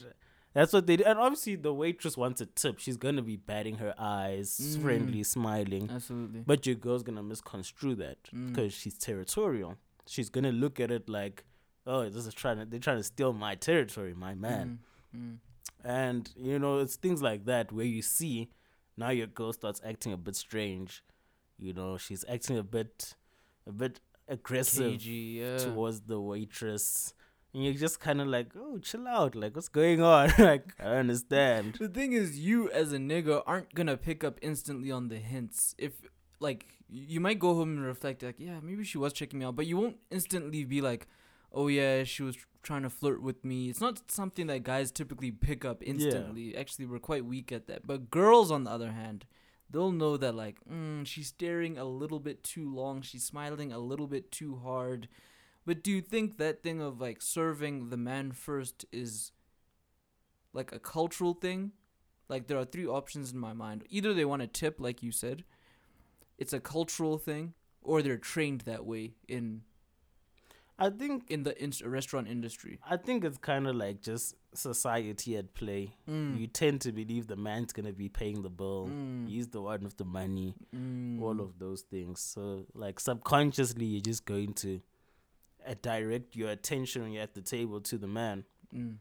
[0.54, 1.04] That's what they do.
[1.04, 2.80] And obviously, the waitress wants a tip.
[2.80, 4.82] She's gonna be batting her eyes, Mm.
[4.82, 5.88] friendly, smiling.
[5.92, 6.42] Absolutely.
[6.48, 8.48] But your girl's gonna misconstrue that Mm.
[8.48, 9.76] because she's territorial.
[10.08, 11.44] She's gonna look at it like,
[11.86, 14.80] oh, this is trying to they're trying to steal my territory, my man.
[15.16, 15.38] Mm, mm.
[15.84, 18.50] And you know, it's things like that where you see
[18.98, 21.04] now your girl starts acting a bit strange.
[21.58, 23.16] You know, she's acting a bit
[23.66, 25.58] a bit aggressive Cagey, yeah.
[25.58, 27.14] towards the waitress.
[27.54, 29.34] And you're just kind of like, oh, chill out.
[29.34, 30.34] Like, what's going on?
[30.38, 31.78] like, I understand.
[31.80, 35.76] The thing is, you as a nigga aren't gonna pick up instantly on the hints.
[35.78, 35.94] If
[36.40, 39.56] like you might go home and reflect, like, yeah, maybe she was checking me out,
[39.56, 41.08] but you won't instantly be like,
[41.52, 43.70] oh yeah, she was trying to flirt with me.
[43.70, 46.54] It's not something that guys typically pick up instantly.
[46.56, 47.88] Actually, we're quite weak at that.
[47.88, 49.26] But girls, on the other hand,
[49.72, 53.02] they'll know that like, mm, she's staring a little bit too long.
[53.02, 55.08] She's smiling a little bit too hard.
[55.66, 59.32] But do you think that thing of like serving the man first is
[60.52, 61.72] like a cultural thing?
[62.28, 63.86] Like there are three options in my mind.
[63.90, 65.46] Either they want to tip, like you said,
[66.38, 69.62] it's a cultural thing, or they're trained that way in
[70.80, 72.80] I think in the in- restaurant industry.
[72.88, 75.96] I think it's kind of like just society at play.
[76.08, 76.40] Mm.
[76.40, 78.88] You tend to believe the man's gonna be paying the bill.
[78.92, 79.28] Mm.
[79.28, 80.54] He's the one with the money.
[80.76, 81.20] Mm.
[81.22, 82.22] All of those things.
[82.22, 84.80] So like subconsciously, you're just going to
[85.68, 88.44] uh, direct your attention when you're at the table to the man,
[88.76, 88.98] Mm.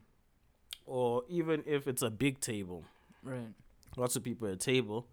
[0.85, 2.83] or even if it's a big table.
[3.23, 3.49] Right.
[3.97, 5.07] lots of people at a table,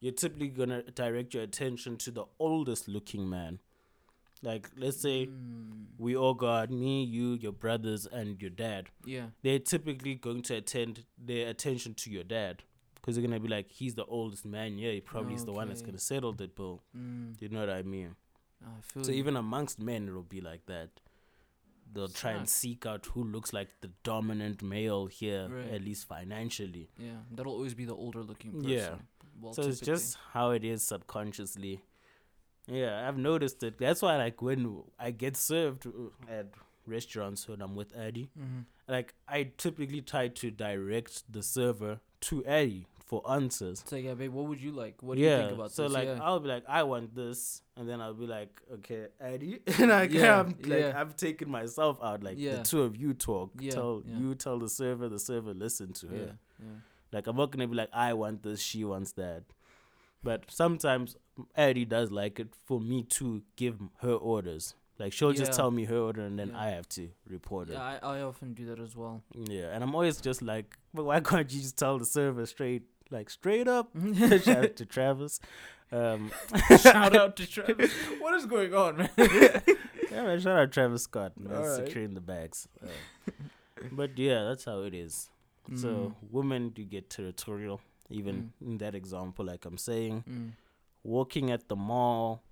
[0.00, 3.58] you're typically gonna direct your attention to the oldest looking man.
[4.42, 5.86] Like let's say Mm.
[5.98, 8.88] we all got me, you, your brothers, and your dad.
[9.04, 9.26] Yeah.
[9.42, 12.62] They're typically going to attend their attention to your dad
[12.94, 14.78] because they're gonna be like, he's the oldest man.
[14.78, 16.82] Yeah, he probably is the one that's gonna settle the bill.
[16.96, 17.40] Mm.
[17.40, 18.16] You know what I mean?
[18.64, 19.18] I feel So you.
[19.18, 20.88] even amongst men, it'll be like that.
[21.92, 25.70] They'll try and seek out who looks like the dominant male here, Right.
[25.74, 26.88] at least financially.
[26.98, 28.70] yeah, that'll always be the older looking person.
[28.70, 28.94] Yeah.
[29.40, 31.82] Well, so it's just how it is subconsciously.
[32.70, 33.78] Yeah, I've noticed it.
[33.78, 35.86] That's why, like, when I get served
[36.30, 36.46] at
[36.86, 38.64] restaurants when I'm with Eddie, Mhm.
[38.88, 43.84] like, I typically try to direct the server to Eddie for answers.
[43.90, 45.02] Like, yeah, babe, what would you like?
[45.02, 45.92] What do yeah, you think about so this?
[45.92, 46.22] So like yeah.
[46.22, 50.04] I'll be like, I want this, and then I'll be like, okay, Eddie, and I
[50.04, 50.92] Yeah, am like, yeah.
[50.94, 52.22] I've taken myself out.
[52.22, 56.06] Like the two of you talk, tell you tell the server, the server listen to
[56.08, 56.38] her.
[57.12, 59.42] Like I'm not gonna be like I want this, she wants that.
[60.22, 61.16] But sometimes
[61.56, 64.74] Eddie does like it for me to give her orders.
[64.98, 65.56] Like she'll just Yeah.
[65.56, 66.60] tell me her order and then Yeah.
[66.60, 67.72] I have to report it.
[67.72, 69.22] Yeah, I, I often do that as well.
[69.34, 72.82] Yeah, and I'm always just like, but why can't you just tell the server straight,
[73.10, 73.88] like straight up?
[74.18, 75.40] Shout out to Travis.
[75.90, 76.30] Um,
[76.82, 77.90] Shout out to Travis.
[78.20, 79.08] what is going on, man?
[79.16, 81.86] yeah, man, shout out Travis Scott, man, Alright.
[81.86, 82.68] securing the bags.
[82.82, 83.32] Uh,
[83.90, 85.30] but yeah, that's how it is.
[85.76, 87.80] So women do get territorial,
[88.10, 90.24] even in that example, like I'm saying.
[90.28, 90.50] Mm.
[91.02, 92.42] walking at the mall,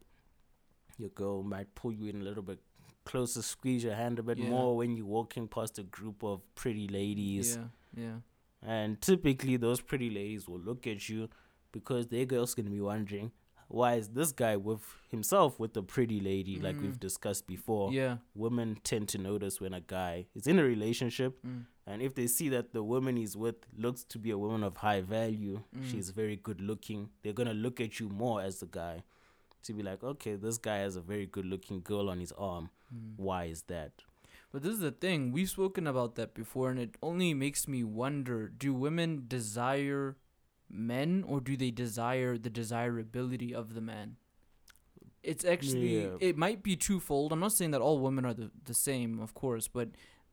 [0.96, 2.58] your girl might pull you in a little bit
[3.04, 4.48] closer, squeeze your hand a bit Yeah.
[4.48, 7.56] more when you're walking past a group of pretty ladies.
[7.56, 8.18] Yeah, yeah.
[8.62, 11.28] And typically, those pretty ladies will look at you
[11.72, 13.30] because their girl's gonna be wondering,
[13.68, 17.00] why is this guy with himself with a pretty lady, like we've Mm.
[17.00, 17.92] discussed before?
[17.92, 18.18] Yeah.
[18.34, 21.66] Women tend to notice when a guy is in a relationship, Mm.
[21.86, 24.78] and if they see that the woman he's with looks to be a woman of
[24.78, 25.84] high value, Mm.
[25.90, 29.02] she's very good looking, they're gonna look at you more as the guy
[29.64, 32.70] to be like, okay, this guy has a very good looking girl on his arm.
[32.94, 33.18] Mm.
[33.18, 34.02] Why is that?
[34.50, 35.30] But this is the thing.
[35.30, 40.16] We've spoken about that before, and it only makes me wonder do women desire
[40.70, 44.16] men or do they desire the desirability of the man?
[45.22, 46.16] It's actually, Yeah.
[46.20, 47.32] it might be twofold.
[47.32, 49.88] I'm not saying that all women are the, the same, of course, but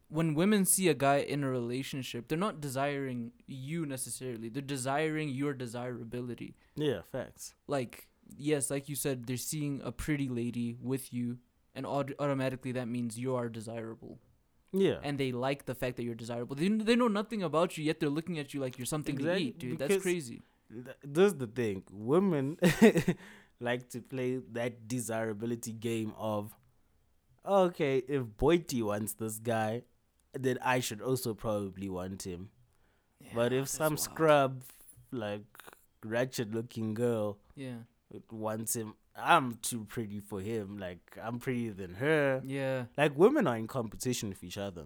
[0.10, 5.30] when women see a guy in a relationship, they're not desiring you necessarily, they're desiring
[5.30, 6.56] your desirability.
[6.76, 7.56] Yeah, facts.
[7.68, 11.40] Like, yes, like you said, they're seeing a pretty lady with you,
[11.74, 14.20] and aut- automatically that means you are desirable
[14.78, 15.00] Yeah.
[15.04, 16.56] and they like the fact that you're desirable.
[16.56, 19.44] They, they know nothing about you, yet they're looking at you like you're something Exactly,
[19.44, 19.80] to eat, dude.
[19.80, 20.42] That's crazy.
[20.72, 21.84] Th- this is the thing.
[21.92, 22.58] Women
[23.60, 26.54] like to play that desirability game of,
[27.46, 29.84] okay, if Boity wants this guy,
[30.34, 32.50] then I should also probably want him.
[33.34, 34.64] but if some scrub,
[35.12, 35.44] like
[36.04, 37.78] ratchet looking girl, yeah,
[38.30, 40.78] wants him, I'm too pretty for him.
[40.78, 42.42] Like I'm prettier than her.
[42.46, 44.84] yeah, Like women are in competition with each other.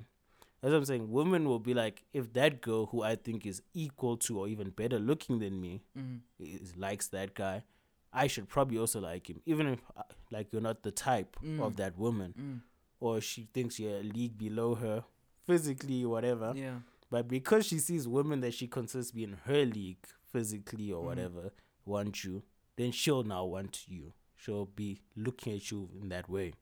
[0.62, 1.10] That's what I'm saying.
[1.12, 4.72] Women will be like, if that girl who I think is equal to or even
[4.72, 7.64] better looking than me mm, is, likes that guy,
[8.12, 11.62] I should probably also like him, even if uh, like you're not the type Mm.
[11.62, 12.60] of that woman, mm,
[13.00, 15.06] or she thinks you're a league below her,
[15.48, 16.54] physically, whatever.
[16.56, 20.92] yeah, But because she sees women that she considers to be in her league physically
[20.92, 21.06] or Mhm.
[21.06, 21.52] whatever
[21.86, 22.44] want you,
[22.76, 24.14] then she'll now want you.
[24.42, 26.54] She'll be looking at you in that way.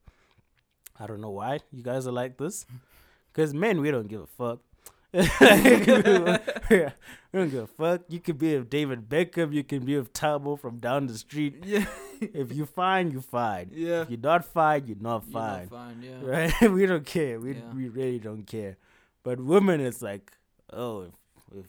[0.98, 2.66] I don't know why you guys are like this.
[3.32, 4.58] Because men, we don't give a fuck.
[5.12, 5.20] we
[7.32, 8.00] don't give a fuck.
[8.08, 9.52] You could be with David Beckham.
[9.52, 11.62] You can be with Tabo from down the street.
[11.64, 11.86] Yeah.
[12.20, 13.70] If you fine, you're fine.
[13.72, 14.02] yeah.
[14.02, 15.60] If you're not fine, you're not You're fine.
[15.60, 16.02] not fine.
[16.02, 16.20] Yeah.
[16.22, 16.70] Right?
[16.72, 17.38] we don't care.
[17.38, 17.72] We Yeah.
[17.72, 18.76] we really don't care.
[19.22, 20.32] But women, it's like,
[20.72, 21.14] oh, if
[21.60, 21.66] if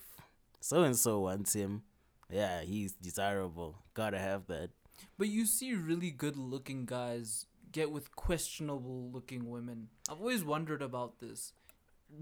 [0.59, 1.83] so and so wants him,
[2.31, 3.75] yeah, he's desirable.
[3.93, 4.71] Gotta have that.
[5.17, 9.89] But you see really good looking guys get with questionable looking women.
[10.09, 11.53] I've always wondered about this.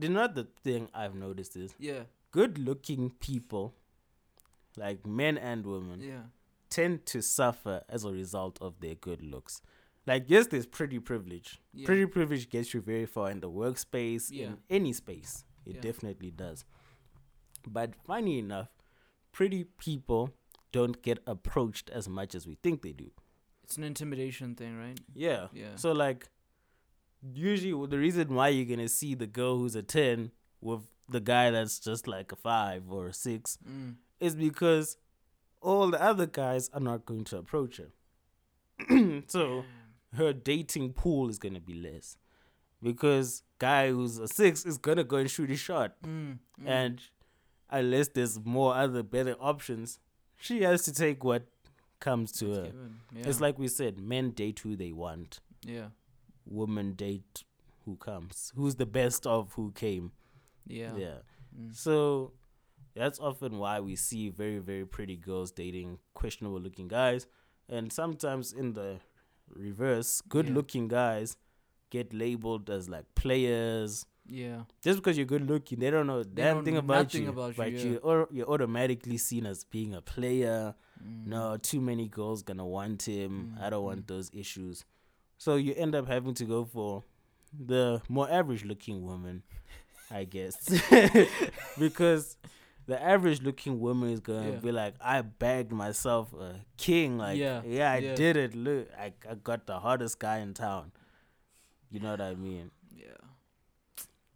[0.02, 2.04] You know the thing I've noticed is Yeah.
[2.32, 3.74] good looking people,
[4.76, 6.24] like men and women, Yeah.
[6.70, 9.62] tend to suffer as a result of their good looks.
[10.06, 11.62] Like yes, there's pretty privilege.
[11.74, 11.86] Yeah.
[11.86, 14.48] Pretty privilege gets you very far in the workspace, Yeah.
[14.48, 15.46] in any space.
[15.66, 15.82] It Yeah.
[15.82, 16.66] definitely does.
[17.66, 18.70] But funny enough,
[19.32, 20.34] pretty people
[20.78, 23.10] don't get approached as much as we think they do.
[23.64, 25.00] It's an intimidation thing, right?
[25.14, 25.48] Yeah.
[25.54, 25.76] Yeah.
[25.76, 26.30] So like
[27.34, 31.46] usually the reason why you're gonna see the girl who's a ten with the guy
[31.52, 33.96] that's just like a five or a six Mm.
[34.20, 34.98] is because
[35.62, 37.92] all the other guys are not going to approach her.
[39.28, 39.64] so
[40.14, 42.18] her dating pool is gonna be less.
[42.82, 45.96] Because guy who's a six is gonna go and shoot his shot.
[46.06, 46.40] Mm.
[46.62, 46.68] Mm.
[46.68, 47.02] And
[47.70, 50.00] unless there's more other better options,
[50.38, 51.44] she has to take what
[52.00, 52.64] comes to It's her.
[52.66, 53.00] given.
[53.16, 55.88] It's like we said, men date who they want, yeah.
[56.46, 57.44] women date
[57.86, 58.52] who comes.
[58.56, 60.12] Who's the best of who came.
[60.68, 60.92] Yeah.
[60.96, 61.16] yeah.
[61.60, 61.76] Mm.
[61.76, 62.34] So
[62.96, 67.28] that's often why we see very, very pretty girls dating questionable looking guys.
[67.70, 69.00] And sometimes in the
[69.54, 71.38] reverse, good looking guys
[71.90, 74.06] get labeled as like players.
[74.30, 74.62] Yeah.
[74.84, 77.24] Just because you're good looking, they don't know a damn don't thing know about nothing
[77.24, 77.30] you.
[77.30, 77.80] about you, but yeah.
[77.80, 80.76] you or you're automatically seen as being a player.
[81.04, 81.28] Mm.
[81.28, 83.56] No, too many girls gonna want him.
[83.58, 83.86] Mm, I don't mm.
[83.86, 84.86] want those issues.
[85.38, 87.04] So you end up having to go for
[87.58, 89.44] the more average looking woman,
[90.12, 90.56] I guess.
[91.80, 92.38] because
[92.88, 94.56] the average looking woman is gonna Yeah.
[94.56, 97.18] be like, I bagged myself a king.
[97.18, 98.16] Like, yeah, Yeah, I yeah.
[98.16, 98.56] did it.
[98.56, 100.92] Look, I, I got the hottest guy in town.
[101.90, 102.72] You know what I mean?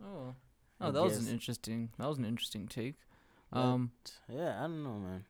[0.04, 0.34] Oh.
[0.80, 1.90] Oh, that was an interesting.
[2.00, 2.96] That was an interesting take.
[3.52, 3.92] But, Um.
[4.28, 5.26] yeah, I don't know, man.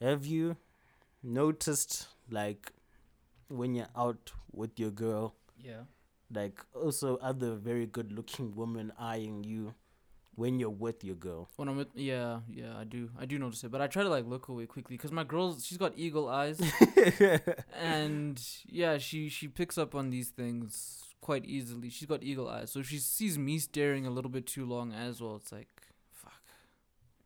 [0.00, 0.56] Have you
[1.22, 2.72] noticed, like,
[3.48, 5.84] when you're out with your girl, Yeah.
[6.30, 9.74] like, also other very good looking women eyeing you
[10.34, 11.48] when you're with your girl?
[11.56, 14.08] When I'm with, yeah, yeah, I do, I do notice it, but I try to
[14.08, 16.60] like look away quickly because my girl, she's got eagle eyes,
[17.74, 21.88] and yeah, she she picks up on these things quite easily.
[21.88, 24.92] She's got eagle eyes, so if she sees me staring a little bit too long
[24.92, 25.36] as well.
[25.36, 25.70] It's like,
[26.12, 26.42] fuck.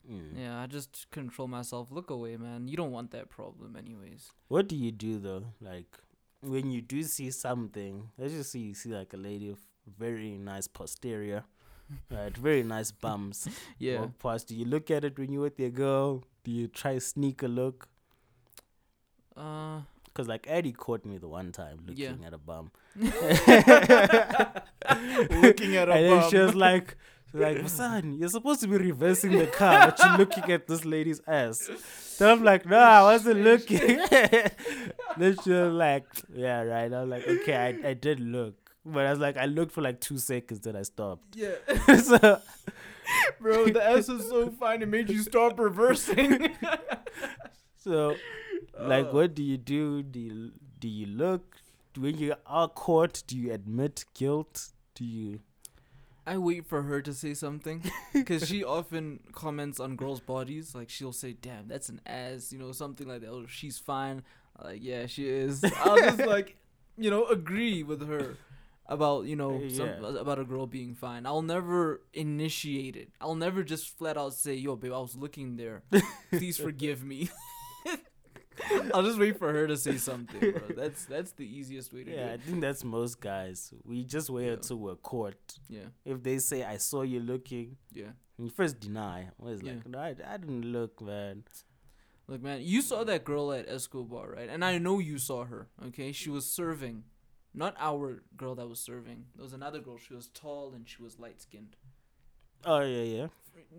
[0.08, 0.38] Mm.
[0.38, 1.90] Yeah, I just control myself.
[1.90, 2.68] Look away, man.
[2.68, 4.30] You don't want that problem, anyways.
[4.46, 5.46] What do you do though?
[5.60, 5.98] Like,
[6.42, 9.66] when you do see something, let's just say you see like a lady with
[9.98, 11.44] very nice posterior,
[12.10, 12.36] right?
[12.36, 13.48] Very nice bums.
[13.78, 14.00] Yeah.
[14.00, 14.48] walk past.
[14.48, 16.22] Do you look at it when you're with your girl?
[16.44, 17.88] Do you try sneak a look?
[19.36, 19.80] Uh.
[20.16, 22.26] Cause like Eddie caught me the one time looking Yeah.
[22.26, 22.70] at a bum.
[22.96, 23.12] Looking
[25.76, 26.46] at a bum, and then she bum.
[26.46, 26.96] was like,
[27.30, 30.84] she's like, son, you're supposed to be reversing the car, but you're looking at this
[30.84, 31.68] lady's ass.
[32.16, 33.96] So I'm like, no, I wasn't looking.
[35.18, 36.92] then she was like, yeah, right.
[36.92, 38.54] I was like, okay, I, I did look.
[38.84, 41.36] But I was like, I looked for like two seconds, then I stopped.
[41.36, 41.54] Yeah.
[42.00, 42.40] so,
[43.40, 44.82] Bro, the S is so fine.
[44.82, 46.54] It made you stop reversing.
[47.76, 48.14] so
[48.80, 49.10] like Uh.
[49.10, 51.56] what do you do do you do you look
[51.98, 55.40] when you are caught do you admit guilt do you
[56.28, 60.74] I wait for her to say something because she often comments on girls' bodies.
[60.74, 63.30] Like she'll say, "Damn, that's an ass," you know, something like that.
[63.30, 64.24] Or she's fine.
[64.58, 65.62] I'm like, yeah, she is.
[65.62, 66.56] I'll just like,
[66.98, 68.36] you know, agree with her
[68.86, 71.26] about you know some, about a girl being fine.
[71.26, 73.10] I'll never initiate it.
[73.20, 75.84] I'll never just flat out say, "Yo, babe, I was looking there.
[76.32, 77.30] Please forgive me."
[78.94, 80.60] I'll just wait for her to say something, bro.
[80.76, 82.40] That's that's the easiest way to yeah i do it.
[82.42, 84.52] think that's most guys we just wait Yeah.
[84.54, 88.12] until we're caught Yeah, if they say i saw you looking yeah.
[88.38, 89.72] And you first deny I was Yeah.
[89.72, 91.44] like no I, I didn't look man
[92.28, 94.48] Look, man, you saw that girl at Escobar, right?
[94.48, 95.68] And I know you saw her.
[95.88, 97.04] Okay, she was serving,
[97.54, 99.26] not our girl that was serving.
[99.36, 99.96] There was another girl.
[99.96, 101.76] She was tall and she was light skinned.
[102.64, 103.26] oh yeah yeah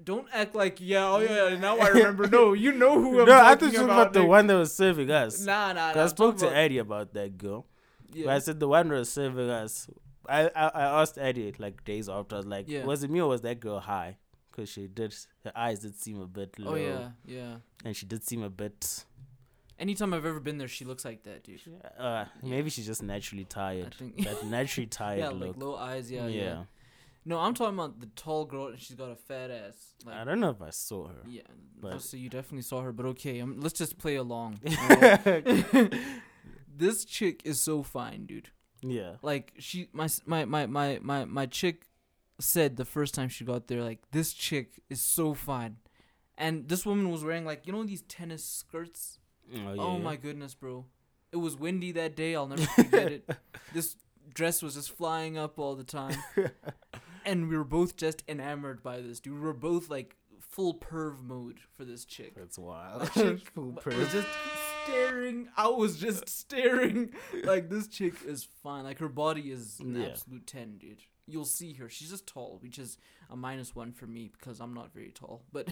[0.04, 1.08] Don't act like yeah.
[1.08, 1.58] Oh yeah.
[1.60, 2.28] Now I remember.
[2.28, 3.44] No, you know who I'm talking about.
[3.44, 4.02] no i thought you were about.
[4.02, 5.94] about the one that was serving us Nah, nah.
[5.94, 7.66] nah i spoke to about- eddie about that girl
[8.14, 8.26] Yeah.
[8.28, 9.90] But I said the one that was serving us.
[10.30, 12.36] I, I I asked Eddie like days after.
[12.36, 12.86] I was like, Yeah.
[12.86, 14.18] was it me or was that girl high?
[14.52, 15.14] because she did
[15.46, 16.72] her eyes did seem a bit low.
[16.72, 17.58] Oh yeah, yeah.
[17.86, 19.06] and she did seem a bit.
[19.80, 21.62] Anytime I've ever been there, she looks like that, dude.
[22.00, 23.94] Uh, maybe she's just naturally tired.
[23.94, 24.24] I think.
[24.26, 25.48] that naturally tired yeah, look.
[25.56, 26.10] like low eyes.
[26.12, 26.64] Yeah, yeah,
[27.30, 29.76] No, I'm talking about the tall girl, and she's got a fat ass.
[30.06, 31.22] Like, I don't know if I saw her.
[31.28, 31.42] Yeah,
[31.82, 34.60] but- so you definitely saw her, but okay, um, let's just play along.
[36.76, 38.50] this chick is so fine, dude.
[38.82, 39.14] Yeah.
[39.22, 41.84] Like she, my my my my my my chick
[42.40, 45.78] said the first time she got there, like this chick is so fine,
[46.38, 49.20] and this woman was wearing like you know these tennis skirts.
[49.54, 50.04] Oh, yeah, Oh yeah.
[50.04, 50.86] my goodness, bro!
[51.32, 52.36] It was windy that day.
[52.36, 53.30] I'll never forget it.
[53.74, 53.96] This
[54.34, 56.16] dress was just flying up all the time,
[57.28, 59.36] and we were both just enamored by this dude.
[59.36, 62.34] We were both like full perv mode for this chick.
[62.36, 63.12] That's wild.
[63.14, 64.12] Chick Full was perv.
[64.12, 64.28] just
[64.86, 65.50] staring.
[65.56, 67.12] I was just staring.
[67.44, 68.84] Like this chick is fine.
[68.86, 70.08] Like her body is an Yeah.
[70.08, 71.02] absolute ten, dude.
[71.28, 71.90] You'll see her.
[71.90, 72.98] She's just tall, which is
[73.30, 75.44] a minus one for me because I'm not very tall.
[75.52, 75.68] But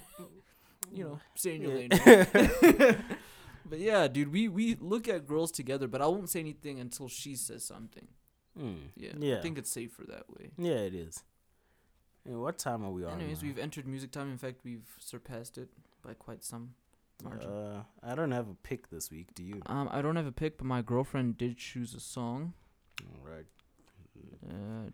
[0.94, 1.90] you know, stay in your lane.
[3.68, 7.08] But yeah, dude, we we look at girls together, but I won't say anything until
[7.08, 8.08] she says something.
[8.60, 8.76] Mm.
[8.96, 9.38] Yeah, Yeah.
[9.38, 10.52] I think it's safer that way.
[10.58, 11.24] Yeah, it is.
[12.26, 13.14] And what time are we on?
[13.14, 13.48] Anyways, now?
[13.48, 14.32] we've entered music time.
[14.32, 15.70] In fact, we've surpassed it
[16.04, 16.72] by quite some
[17.24, 17.50] margin.
[17.50, 19.34] Uh, I don't have a pick this week.
[19.36, 19.62] Do you?
[19.68, 22.54] um, I don't have a pick, but my girlfriend did choose a song.
[23.02, 23.46] All right.
[24.50, 24.90] Uh,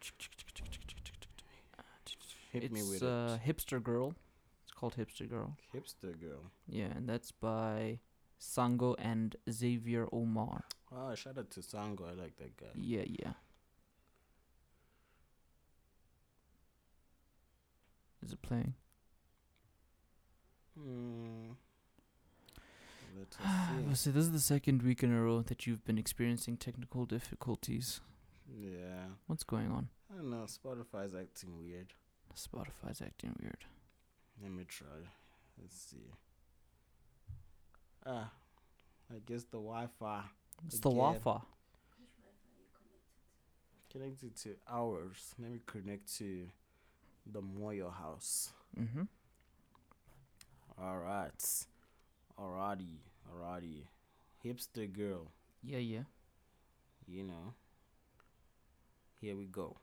[2.52, 3.48] Hit it's me with uh, it.
[3.48, 4.14] Hipster Girl.
[4.64, 5.56] It's called Hipster Girl.
[5.74, 6.52] Hipster girl.
[6.68, 8.00] Yeah, and that's by
[8.42, 10.66] Sango and Xavier Omar.
[10.94, 12.10] Oh, shout out to Sango.
[12.10, 12.68] I like that guy.
[12.76, 13.34] Yeah, yeah.
[18.24, 18.74] Is it playing?
[20.78, 21.52] Hmm.
[23.18, 23.28] Let
[23.88, 24.10] Let's see.
[24.10, 24.12] see.
[24.12, 28.00] This is the second week in a row that you've been experiencing technical difficulties.
[28.48, 29.06] yeah.
[29.28, 29.90] What's going on?
[30.12, 30.46] I don't know.
[30.48, 31.94] Spotify's acting weird.
[32.36, 33.66] Spotify's acting weird.
[34.42, 34.88] Let me try.
[35.62, 36.12] Let's see.
[38.06, 38.32] Ah,
[39.14, 40.24] I guess the Wi-Fi
[40.66, 41.40] It's the Wi-Fi.
[43.92, 45.36] connected to ours.
[45.38, 46.48] Let me connect to
[47.26, 48.52] the Moyo house.
[48.80, 49.04] Mm-hmm.
[50.82, 51.66] All right.
[52.40, 52.98] Alrighty.
[53.30, 53.84] Alrighty.
[54.44, 55.32] Hipster girl.
[55.64, 56.04] Yeah, yeah.
[57.08, 57.54] You know.
[59.20, 59.78] Here we go.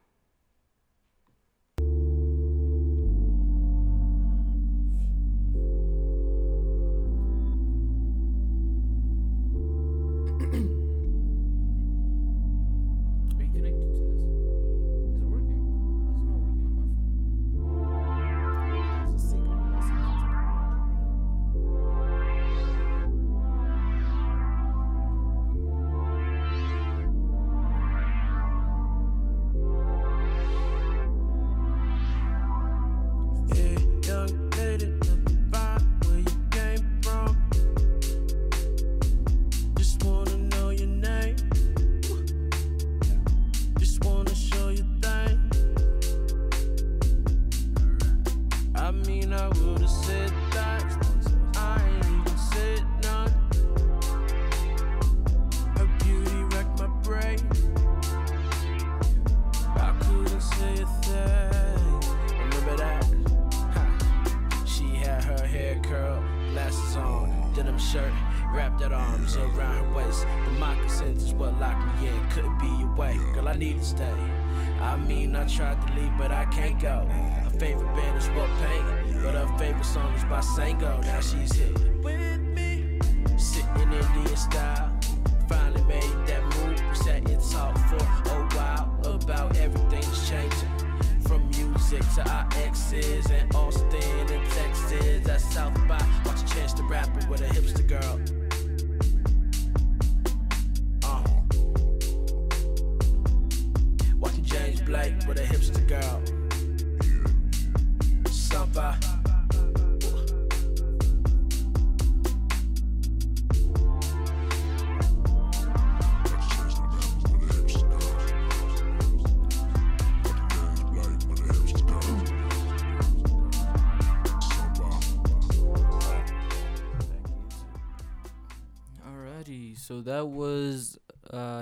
[73.82, 74.14] Stay.
[74.80, 77.06] I mean, I tried to leave, but I can't go.
[77.08, 81.02] Her favorite band is what paint, but her favorite song is by Sango.
[81.02, 82.98] Now she's here with me,
[83.36, 84.92] sitting Indian style.
[85.48, 90.68] Finally made that move, sat and talked for a while about everything that's changing.
[91.22, 96.00] From music to our exes and Austin and Texas at South by.
[96.24, 98.38] Watch a chance to rap it with a hipster girl.
[104.89, 106.22] Blake with a hipster girl.
[108.32, 108.99] Samba.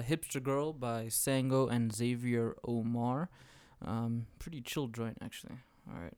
[0.09, 3.29] Hipster Girl by Sango and Xavier Omar.
[3.85, 5.57] Um, pretty chill joint, actually.
[5.93, 6.15] Alright.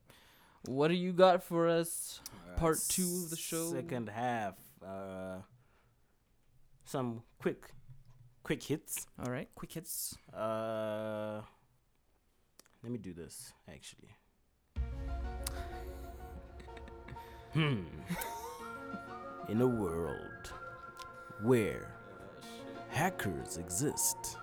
[0.65, 2.21] What do you got for us?
[2.57, 3.71] Part two of the show.
[3.71, 4.55] Second half.
[4.85, 5.37] Uh,
[6.85, 7.71] some quick,
[8.43, 9.07] quick hits.
[9.23, 10.15] Alright, quick hits.
[10.33, 11.41] Uh,
[12.83, 14.15] let me do this actually.
[17.53, 17.83] Hmm.
[19.49, 20.53] In a world
[21.41, 21.98] where
[22.89, 24.37] hackers exist,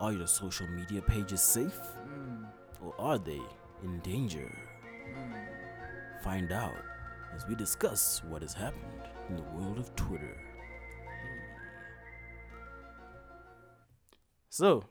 [0.00, 2.46] are your social media pages safe Mm.
[2.82, 3.40] or are they
[3.82, 4.50] in danger?
[5.08, 6.22] Mm.
[6.22, 6.74] Find out
[7.34, 10.36] as we discuss what has happened in the world of Twitter.
[14.50, 14.84] So,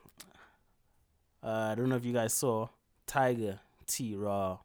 [1.43, 2.69] uh, I don't know if you guys saw
[3.05, 4.59] Tyga T Raw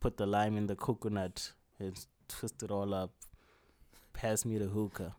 [0.00, 1.96] put the lime in the coconut and
[2.28, 3.12] twist it all up.
[4.12, 5.14] Pass me the hookah.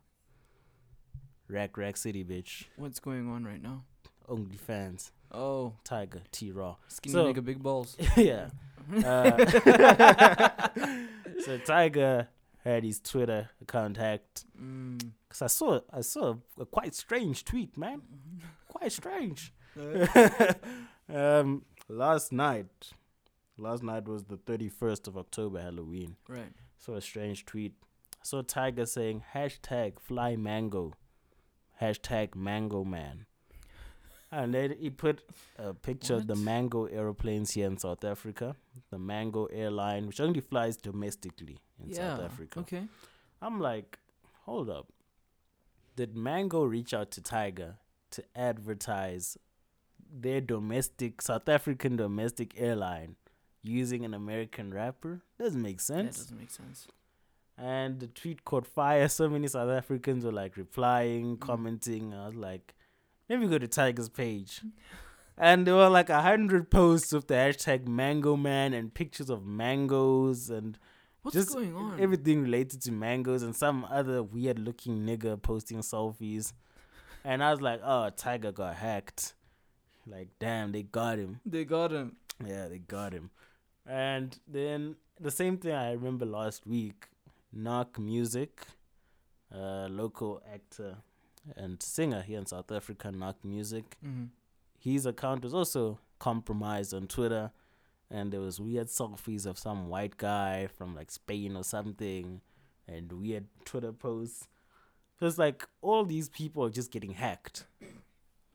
[1.48, 2.64] Rack Rack City, bitch.
[2.76, 3.84] What's going on right now?
[4.28, 5.12] Only fans.
[5.32, 6.76] Oh, Tyga T Raw.
[6.88, 7.96] skinny So- nigga, big balls.
[8.16, 8.50] yeah.
[8.90, 9.36] Uh,
[11.40, 12.28] so Tyga
[12.64, 14.44] had his Twitter account hacked.
[14.60, 15.12] Mm.
[15.28, 18.00] Cause I saw I saw a quite strange tweet, man.
[18.68, 19.52] Quite strange.
[21.14, 22.92] um, last night,
[23.58, 26.16] last night was the thirty first of October, Halloween.
[26.28, 26.52] Right.
[26.78, 27.74] Saw a strange tweet.
[28.14, 30.94] I saw Tyga saying hashtag fly mango,
[31.80, 33.26] hashtag mango man.
[34.30, 35.22] And then he put
[35.58, 38.56] a picture of the Mango aeroplanes here in South Africa,
[38.90, 41.96] the Mango airline, which only flies domestically in yeah.
[41.96, 42.60] South Africa.
[42.60, 42.82] Okay.
[43.40, 43.98] I'm like,
[44.44, 44.88] hold up.
[45.96, 47.76] Did Mango reach out to Tyga
[48.10, 49.38] to advertise
[50.10, 53.16] their domestic South African domestic airline
[53.62, 55.22] using an American rapper?
[55.38, 56.18] Doesn't make sense.
[56.18, 56.86] That doesn't make sense.
[57.60, 59.08] And the tweet caught fire.
[59.08, 61.40] So many South Africans were like replying, Mm.
[61.40, 62.14] commenting.
[62.14, 62.74] I was like,
[63.28, 64.62] let me go to Tyga's page.
[65.36, 69.44] And there were like a hundred posts with the hashtag Mango Man and pictures of
[69.46, 70.78] mangoes and
[71.22, 72.00] What's Just going on?
[72.00, 76.52] everything related to mangoes and some other weird looking nigga posting selfies.
[77.24, 79.34] And I was like, oh, Tyga got hacked.
[80.06, 81.40] Like, damn, they got him.
[81.44, 82.16] they got him.
[82.46, 83.30] Yeah, they got him.
[83.84, 87.08] And then the same thing I remember last week,
[87.52, 88.66] Knock Music,
[89.54, 90.96] uh, local actor
[91.56, 93.96] and singer here in South Africa, Knock Music.
[94.04, 94.24] Mm-hmm.
[94.78, 97.50] His account was also compromised on Twitter,
[98.10, 102.40] and there was weird selfies of some white guy from like Spain or something,
[102.86, 104.46] and weird Twitter posts.
[105.18, 107.64] So it's like all these people are just getting hacked.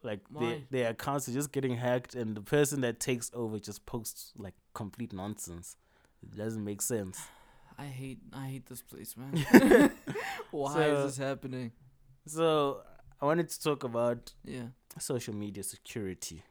[0.01, 3.85] Like their their accounts are just getting hacked, and the person that takes over just
[3.85, 5.77] posts like complete nonsense.
[6.21, 7.21] It doesn't make sense.
[7.83, 9.33] I hate I hate this place, man.
[10.51, 11.71] Why So- is this happening?
[12.25, 12.81] So
[13.21, 14.67] I wanted to talk about Yeah.
[14.99, 16.43] social media security.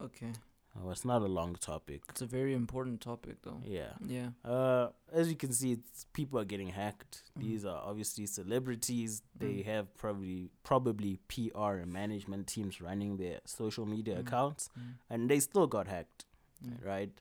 [0.00, 0.32] Okay.
[0.80, 2.02] Oh, it's not a long topic.
[2.10, 3.60] It's a very important topic, though.
[3.64, 3.92] Yeah.
[4.06, 4.28] Yeah.
[4.44, 7.14] Uh, as you can see, it's, people are getting hacked.
[7.36, 7.42] Mhm.
[7.42, 9.22] These are obviously celebrities.
[9.44, 9.64] They Mm.
[9.72, 14.20] have probably probably PR and management teams running their social media Mm.
[14.20, 14.94] accounts, Mm.
[15.10, 16.26] and they still got hacked,
[16.64, 16.84] Mm.
[16.92, 17.12] right?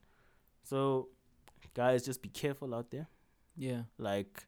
[0.63, 1.09] So,
[1.73, 3.07] guys, just be careful out there.
[3.57, 3.81] Yeah.
[3.97, 4.45] Like,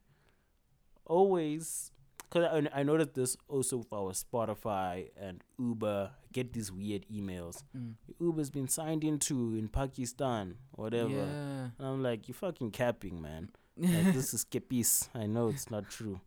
[1.06, 6.12] always, because I, I noticed this also with our Spotify and Uber.
[6.32, 7.64] Get these weird emails.
[7.76, 7.96] Mm.
[8.20, 11.10] Uber's been signed into in Pakistan, whatever.
[11.10, 11.70] Yeah.
[11.78, 13.50] And I'm like, you fucking capping, man.
[13.76, 15.10] Like, this is skippies.
[15.16, 16.22] I know it's not true.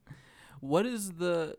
[0.61, 1.57] What is the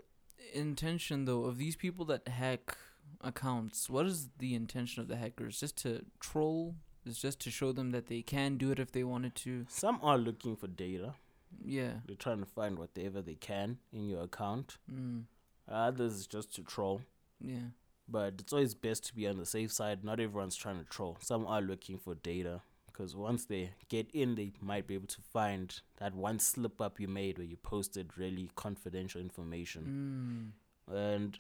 [0.53, 2.77] intention though of these people that hack
[3.21, 3.89] accounts?
[3.89, 5.59] What is the intention of the hackers?
[5.59, 6.75] Just to troll?
[7.05, 9.65] Is just to show them that they can do it if they wanted to?
[9.67, 11.15] Some are looking for data.
[11.63, 11.91] Yeah.
[12.05, 14.77] They're trying to find whatever they can in your account.
[14.91, 15.23] Mm.
[15.69, 17.01] Others is just to troll.
[17.41, 17.71] Yeah.
[18.07, 20.03] But it's always best to be on the safe side.
[20.03, 21.17] Not everyone's trying to troll.
[21.21, 22.61] Some are looking for data.
[22.87, 26.99] Because once they get in, they might be able to find that one slip up
[26.99, 30.53] you made where you posted really confidential information.
[30.91, 30.95] Mm.
[30.95, 31.39] And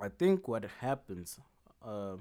[0.00, 1.38] I think what happens,
[1.82, 2.16] uh,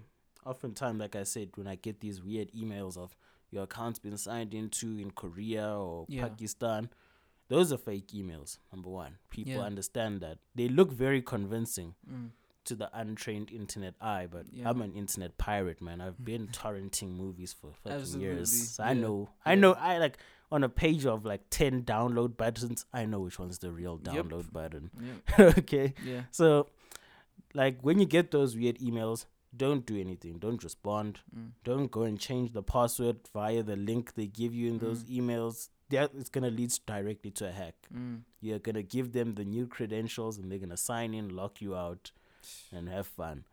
[0.46, 3.16] oftentimes, like I said, when I get these weird emails of
[3.52, 6.28] your account's been signed into in Korea or Yeah.
[6.28, 6.90] Pakistan,
[7.50, 8.58] those are fake emails.
[8.72, 9.62] Number one, people Yeah.
[9.62, 12.32] understand that they look very convincing Mm.
[12.66, 14.70] to the untrained internet eye, but Yeah.
[14.70, 16.00] I'm an internet pirate, man.
[16.02, 18.70] I've been torrenting movies for fucking Absolutely, years.
[18.72, 20.18] So I know, I know, I like
[20.52, 24.16] on a page of like 10 download buttons, I know which one's the real Yep.
[24.28, 24.90] download button.
[25.02, 25.46] Yeah.
[25.60, 25.94] okay.
[26.06, 26.24] Yeah.
[26.32, 26.70] So,
[27.54, 29.26] like when you get those weird emails,
[29.56, 30.40] don't do anything.
[30.40, 31.20] Don't respond.
[31.36, 31.52] Mm.
[31.64, 35.18] Don't go and change the password via the link they give you in those Mm.
[35.20, 35.70] emails.
[35.90, 37.76] That is gonna lead directly to a hack.
[37.94, 38.24] Mm.
[38.42, 42.12] You're gonna give them the new credentials, and they're gonna sign in, lock you out,
[42.72, 43.46] and have fun.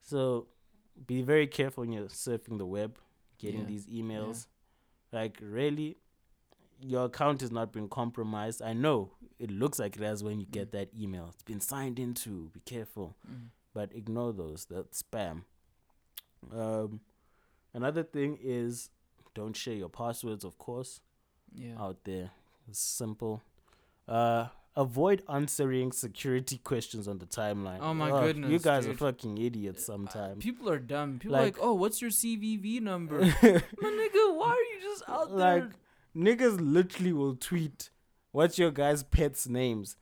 [0.00, 0.46] So,
[1.06, 2.98] be very careful when you're surfing the web,
[3.38, 3.66] getting Yeah.
[3.66, 4.46] these emails.
[5.12, 5.96] Like really,
[6.80, 8.62] your account has not been compromised.
[8.62, 10.52] I know it looks like it has when you Mm.
[10.52, 11.28] get that email.
[11.32, 12.50] It's been signed into.
[12.50, 13.48] Be careful Mm.
[13.74, 14.66] But ignore those.
[14.70, 15.42] That's spam.
[16.54, 17.00] Um,
[17.74, 18.90] another thing is
[19.34, 21.00] don't share your passwords, of course,
[21.54, 21.74] Yeah.
[21.78, 22.30] out there.
[22.68, 23.42] It's simple.
[24.08, 27.78] Uh, avoid answering security questions on the timeline.
[27.80, 28.94] Oh my Ugh, You guys dude.
[28.94, 30.42] are fucking idiots sometimes.
[30.42, 31.18] People are dumb.
[31.18, 33.18] People Like- like, oh, what's your CVV number?
[33.20, 35.70] My nigga, why are you just out like there?
[36.16, 37.90] niggas literally will tweet
[38.32, 39.96] what's your guys' pets' names.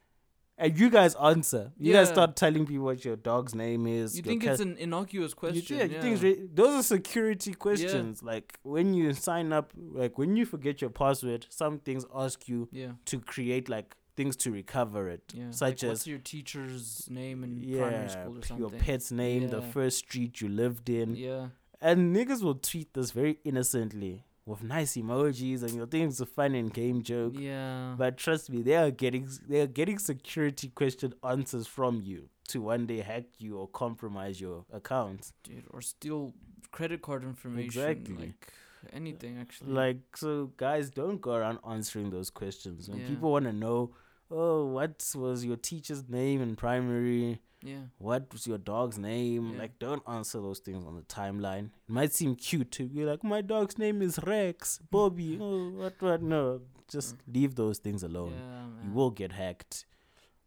[0.61, 1.71] And you guys answer.
[1.79, 4.17] You guys start telling people what your dog's name is.
[4.17, 5.79] You think it's an innocuous You question?
[5.79, 8.23] think- you think re- those are security questions.
[8.23, 12.69] Like when you sign up, like when you forget your password, some things ask you
[12.73, 15.51] yeah, to create like things to recover it, yeah.
[15.53, 18.59] such like, as what's your teacher's name in primary yeah, school or something?
[18.59, 21.49] your pet's name, the first street you lived in, Yeah,
[21.81, 26.55] and niggas will tweet this very innocently with nice emojis and your things a fun
[26.55, 27.35] and game joke.
[27.39, 27.95] yeah.
[27.97, 32.63] But trust me, they are getting they are getting security question answers from you to
[32.63, 35.33] one day hack you or compromise your account.
[35.45, 36.33] dude, or steal
[36.71, 37.65] credit card information.
[37.67, 38.17] Exactly.
[38.17, 38.53] Like
[38.93, 39.73] anything actually.
[39.73, 42.89] Like so, guys, don't go around answering those questions.
[42.89, 43.09] When Yeah.
[43.09, 43.95] people want to know,
[44.31, 47.41] oh, what was your teacher's name in primary?
[47.63, 49.53] Yeah, What was your dog's name?
[49.55, 49.59] Yeah.
[49.63, 51.67] Like, don't answer those things on the timeline.
[51.89, 55.39] It might seem cute to be like, my dog's name is Rex, Bobby.
[55.43, 56.23] oh, what, what?
[56.23, 58.31] No, just leave those things alone.
[58.33, 58.81] man.
[58.85, 59.87] you will get hacked.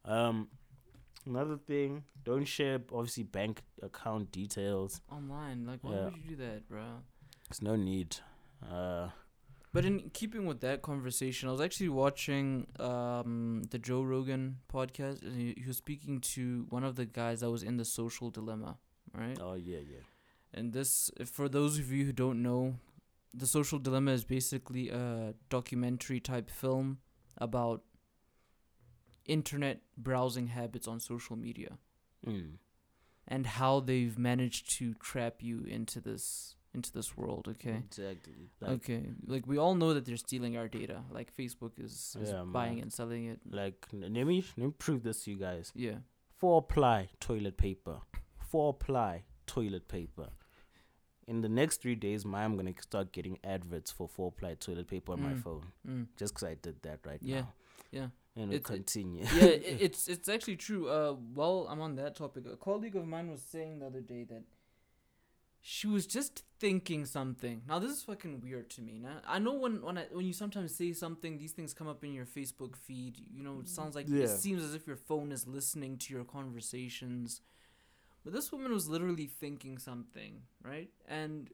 [0.05, 0.47] Um,
[1.25, 5.01] another thing, don't share obviously bank account details.
[5.11, 5.65] online.
[5.65, 6.05] Like, why Yeah.
[6.05, 6.83] would you do that, bro?
[7.49, 8.17] There's no need.
[8.63, 9.09] Uh,
[9.73, 15.21] But in keeping with that conversation, I was actually watching um, the Joe Rogan podcast,
[15.21, 18.29] and he, he was speaking to one of the guys that was in the Social
[18.29, 18.77] Dilemma,
[19.17, 19.37] right?
[19.39, 20.03] oh yeah, yeah.
[20.53, 22.75] And this, for those of you who don't know,
[23.33, 26.97] the Social Dilemma is basically a documentary type film
[27.37, 27.83] about
[29.25, 31.77] internet browsing habits on social media
[32.27, 32.57] Mm.
[33.27, 37.47] and how they've managed to trap you into this into this world.
[37.49, 37.75] Okay.
[37.85, 38.49] Exactly.
[38.61, 41.01] Like, okay, like we all know that they're stealing our data.
[41.11, 42.83] Like Facebook is, is Yeah, buying man.
[42.83, 43.39] and selling it.
[43.49, 45.71] like let me let me prove this to you guys.
[45.75, 45.97] Yeah,
[46.37, 47.97] Four ply toilet paper.
[48.37, 50.29] Four ply toilet paper.
[51.27, 54.87] In the next three days, my I'm gonna start getting adverts for four ply toilet
[54.87, 55.43] paper on my Mm.
[55.43, 55.65] phone.
[55.87, 56.07] mm.
[56.17, 57.53] Just 'cause I did that right Yeah, now.
[57.91, 58.07] yeah.
[58.35, 59.23] And we'll It's- it- continue.
[59.23, 60.87] yeah, i it's it's actually true.
[60.89, 64.23] Uh, while I'm on that topic, a colleague of mine was saying the other day
[64.25, 64.43] that
[65.61, 67.61] she was just thinking something.
[67.67, 68.99] Now this is fucking weird to me.
[68.99, 72.03] Now I know when when I, when you sometimes say something, these things come up
[72.03, 73.17] in your Facebook feed.
[73.31, 74.23] You know, it sounds like Yeah.
[74.23, 77.41] it seems as if your phone is listening to your conversations.
[78.23, 80.89] But this woman was literally thinking something, right?
[81.07, 81.49] And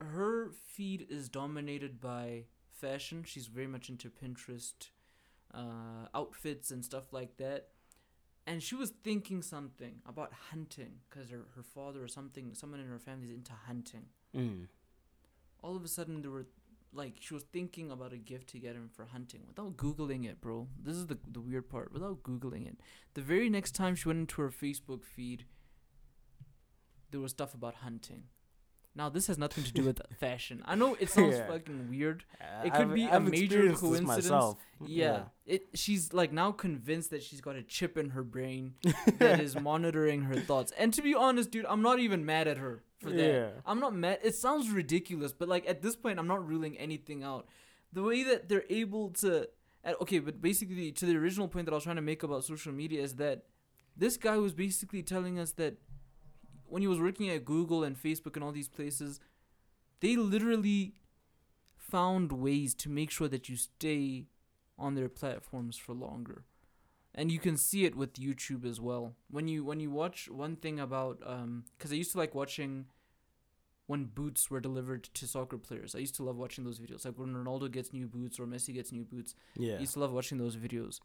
[0.00, 3.24] her feed is dominated by fashion.
[3.24, 4.90] She's very much into Pinterest,
[5.52, 7.68] uh, outfits and stuff like that.
[8.46, 12.86] And she was thinking something about hunting because her, her father or something, someone in
[12.86, 14.04] her family is into hunting.
[14.36, 14.68] Mm.
[15.62, 16.46] All of a sudden, there were
[16.92, 20.40] like she was thinking about a gift to get him for hunting without googling it,
[20.40, 20.68] bro.
[20.80, 21.92] This is the the weird part.
[21.92, 22.78] Without googling it,
[23.14, 25.44] the very next time she went into her Facebook feed,
[27.10, 28.24] there was stuff about hunting.
[28.96, 30.62] Now this has nothing to do with fashion.
[30.64, 31.46] I know it sounds Yeah.
[31.48, 32.24] fucking weird.
[32.40, 34.24] Uh, it could I've- be a I've major experienced this coincidence.
[34.24, 34.58] myself.
[34.86, 35.22] Yeah.
[35.44, 38.74] It she's like now convinced that she's got a chip in her brain
[39.18, 40.72] that is monitoring her thoughts.
[40.78, 43.32] And to be honest, dude, I'm not even mad at her for that.
[43.32, 43.48] Yeah.
[43.66, 44.20] I'm not mad.
[44.22, 47.46] It sounds ridiculous, but like at this point I'm not ruling anything out.
[47.92, 49.48] The way that they're able to
[49.84, 52.44] at, okay, but basically to the original point that I was trying to make about
[52.44, 53.44] social media is that
[53.96, 55.74] this guy was basically telling us that
[56.68, 59.20] when he was working at Google and Facebook and all these places,
[60.00, 60.94] they literally
[61.76, 64.26] found ways to make sure that you stay
[64.78, 66.44] on their platforms for longer.
[67.14, 69.14] And you can see it with YouTube as well.
[69.30, 72.86] When you when you watch one thing about um cuz I used to like watching
[73.86, 75.94] when boots were delivered to soccer players.
[75.94, 77.04] I used to love watching those videos.
[77.04, 79.34] Like when Ronaldo gets new boots or Messi gets new boots.
[79.56, 79.76] Yeah.
[79.76, 81.00] I used to love watching those videos.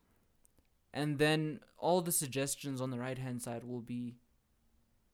[0.94, 4.16] And then all the suggestions on the right hand side will be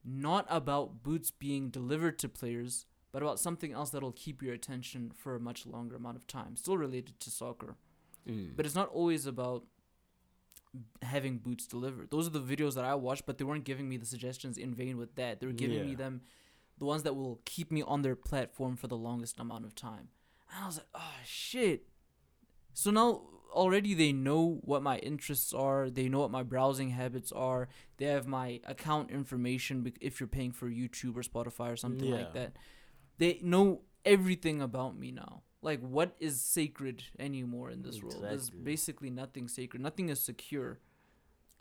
[0.08, 5.12] not about boots being delivered to players, but about something else that'll keep your attention
[5.14, 6.55] for a much longer amount of time.
[6.55, 7.76] Still related to soccer.
[8.28, 8.55] Mm.
[8.55, 9.66] But it's not always about
[11.01, 12.10] having boots delivered.
[12.12, 14.74] Those are the videos that I watched, but they weren't giving me the suggestions in
[14.74, 15.39] vain with that.
[15.39, 16.22] They were giving me them
[16.78, 20.10] the ones that will keep me on their platform for the longest amount of time.
[20.53, 21.88] And I was like, oh shit.
[22.74, 25.89] So now already they know what my interests are.
[25.89, 27.68] They know what my browsing habits are.
[27.98, 32.34] They have my account information if you're paying for YouTube or Spotify or something like
[32.34, 32.54] that.
[33.18, 35.43] They know everything about me now.
[35.62, 38.24] Like what is sacred anymore in this world?
[38.30, 39.82] There's basically nothing sacred.
[39.82, 40.80] Nothing is secure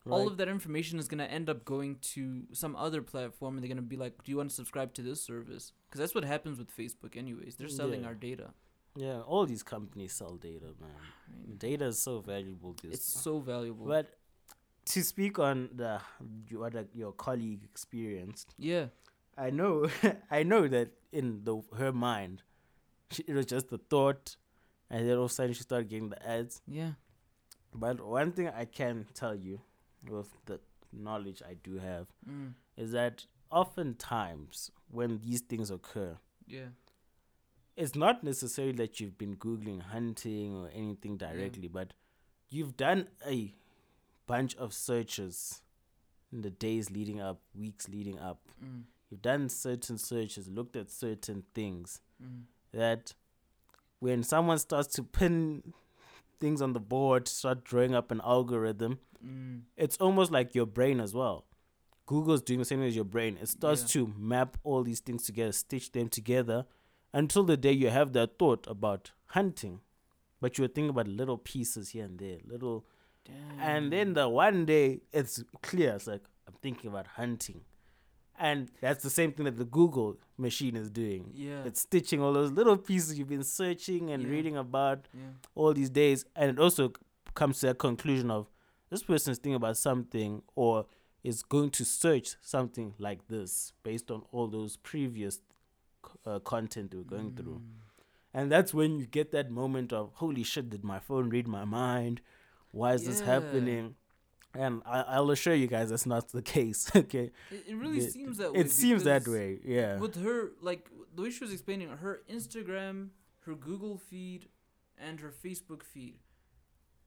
[0.07, 3.62] All of that information is going to end up going to some other platform and
[3.62, 6.14] they're going to be like do you want to subscribe to this service because that's
[6.14, 8.09] what happens with facebook anyways they're selling Yeah.
[8.09, 8.51] our data
[8.97, 10.90] Yeah, all these companies sell data, man.
[11.28, 12.74] I mean, Data is so valuable.
[12.82, 13.86] This it's so valuable.
[13.86, 14.14] But
[14.86, 16.01] to speak on the
[16.53, 18.86] what uh, your colleague experienced, yeah,
[19.36, 19.88] I know,
[20.30, 22.42] I know that in the her mind,
[23.11, 24.36] she, it was just the thought,
[24.90, 26.62] and then all of a sudden she started getting the ads.
[26.66, 26.92] yeah,
[27.74, 29.61] But one thing I can tell you,
[30.09, 30.61] with the
[30.92, 36.16] knowledge I do have, mm, is that oftentimes when these things occur,
[36.47, 36.68] yeah,
[37.76, 41.92] it's not necessarily that you've been googling hunting or anything directly, but
[42.48, 43.54] you've done a
[44.26, 45.62] bunch of searches
[46.32, 48.40] in the days leading up, weeks leading up.
[48.64, 53.14] mm, You've done certain searches, looked at certain things mm, that
[54.00, 55.72] when someone starts to pin
[56.40, 60.98] things on the board, start drawing up an algorithm, mm, it's almost like your brain
[61.00, 61.44] as well.
[62.06, 63.36] Google's doing the same thing as your brain.
[63.40, 63.88] It starts Yeah.
[64.04, 66.64] to map all these things together, stitch them together
[67.12, 69.80] until the day you have that thought about hunting.
[70.40, 72.84] But you're thinking about little pieces here and there, little
[73.24, 73.59] damn.
[73.61, 75.94] and then the one day it's clear.
[75.94, 77.62] It's like I'm thinking about hunting.
[78.38, 81.30] And that's the same thing that the Google machine is doing.
[81.34, 84.28] yeah, It's stitching all those little pieces you've been searching and Yeah.
[84.28, 86.92] reading about yeah, all these days and it also
[87.34, 88.50] comes to a conclusion of
[88.90, 90.84] this person's thinking about something or
[91.24, 95.40] is going to search something like this based on all those previous
[96.26, 98.38] uh, content they were going through Mm.
[98.38, 101.64] and that's when you get that moment of holy shit did my phone read my
[101.64, 102.20] mind
[102.70, 103.94] why is this happening
[104.54, 108.38] and I, i'll assure you guys that's not the case okay It, it really seems
[108.38, 108.61] that way.
[108.61, 110.82] it seems that way yeah With her, like
[111.14, 112.96] the way she was explaining her Instagram,
[113.46, 114.48] her Google feed,
[114.98, 116.16] and her Facebook feed,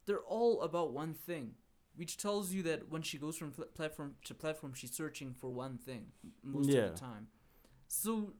[0.05, 1.51] they're all about one thing,
[1.95, 5.49] which tells you that when she goes from pl- platform to platform, she's searching for
[5.65, 6.03] one thing
[6.43, 6.85] most Yeah.
[6.85, 7.27] of the time.
[7.87, 8.33] So,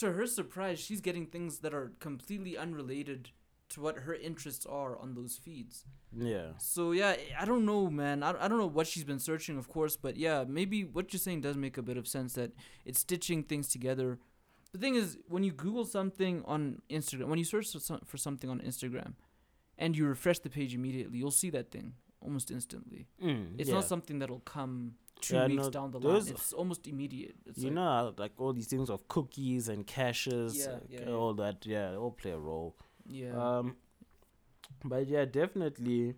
[0.00, 3.30] to her surprise, she's getting things that are completely unrelated
[3.70, 5.84] to what her interests are on those feeds.
[6.16, 8.22] yeah So yeah, I don't know, man.
[8.22, 11.20] I, I don't know what she's been searching, of course, but yeah, maybe what you're
[11.20, 12.52] saying does make a bit of sense that
[12.86, 14.18] it's stitching things together.
[14.72, 18.16] The thing is, when you Google something on Instagram, when you search for some- for
[18.16, 19.14] something on Instagram,
[19.76, 23.06] and you refresh the page immediately, you'll see that thing almost instantly.
[23.22, 23.74] Mm, It's yeah.
[23.76, 26.16] not something that'll come two Yeah, weeks no, down the line.
[26.28, 27.34] It's almost immediate.
[27.46, 31.10] It's you like, know like all these things of cookies and caches Yeah, like, yeah,
[31.12, 33.76] all that yeah all play a role yeah, um
[34.84, 36.14] but yeah definitely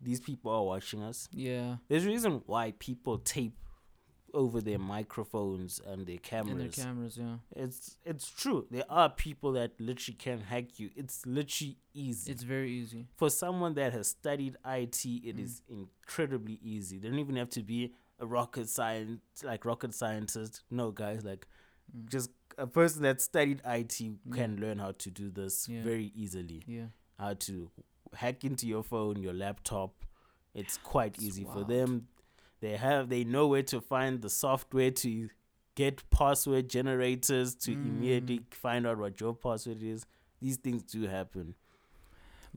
[0.00, 3.56] these people are watching us yeah, there's a reason why people tape
[4.34, 6.50] over their microphones and their cameras.
[6.52, 7.36] and their cameras, yeah.
[7.54, 12.42] it's it's true there are people that literally can hack you it's literally easy It's
[12.42, 13.06] very easy.
[13.16, 15.40] for someone that has studied IT, it Mm.
[15.44, 16.98] is incredibly easy.
[16.98, 20.62] They don't even have to be a rocket science, like rocket scientist.
[20.70, 21.46] No, guys, like
[21.96, 22.08] Mm.
[22.10, 24.34] just a person that studied IT Yeah.
[24.34, 25.82] can learn how to do this Yeah.
[25.84, 26.62] very easily.
[26.66, 26.86] Yeah,
[27.18, 27.70] How to
[28.14, 30.04] hack into your phone, your laptop.
[30.54, 32.08] It's quite It's easy for them.
[32.60, 35.28] They have they know where to find the software to
[35.74, 38.54] get password generators to immediately Mm.
[38.54, 40.06] find out what your password is.
[40.40, 41.54] These things do happen.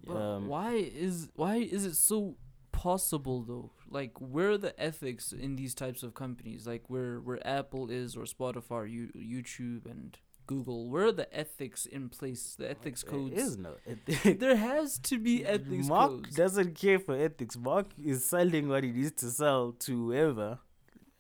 [0.06, 2.38] But Um, why is why is it so
[2.84, 3.72] possible though?
[4.00, 6.62] Like where are the ethics in these types of companies?
[6.72, 9.04] Like where where Apple is or Spotify, you,
[9.36, 10.18] YouTube and
[10.52, 10.80] Google.
[10.92, 12.44] Where are the ethics in place?
[12.62, 13.36] The ethics codes.
[13.36, 14.40] There is no ethics.
[14.44, 16.36] There has to be ethics Mark codes.
[16.36, 17.56] doesn't care for ethics.
[17.58, 20.50] Mark is selling what he needs to sell to whoever,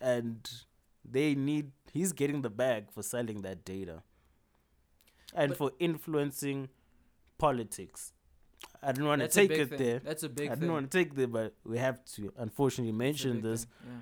[0.01, 0.49] and
[1.17, 1.71] they need.
[1.91, 3.97] He's getting the bag for selling that data,
[5.33, 6.69] and But- for influencing
[7.37, 8.13] politics.
[8.81, 9.77] I don't want to take it thing.
[9.77, 9.99] there.
[9.99, 10.51] That's a big thing.
[10.51, 13.67] I don't want to take there, but we have to unfortunately mention this.
[13.85, 14.01] Yeah.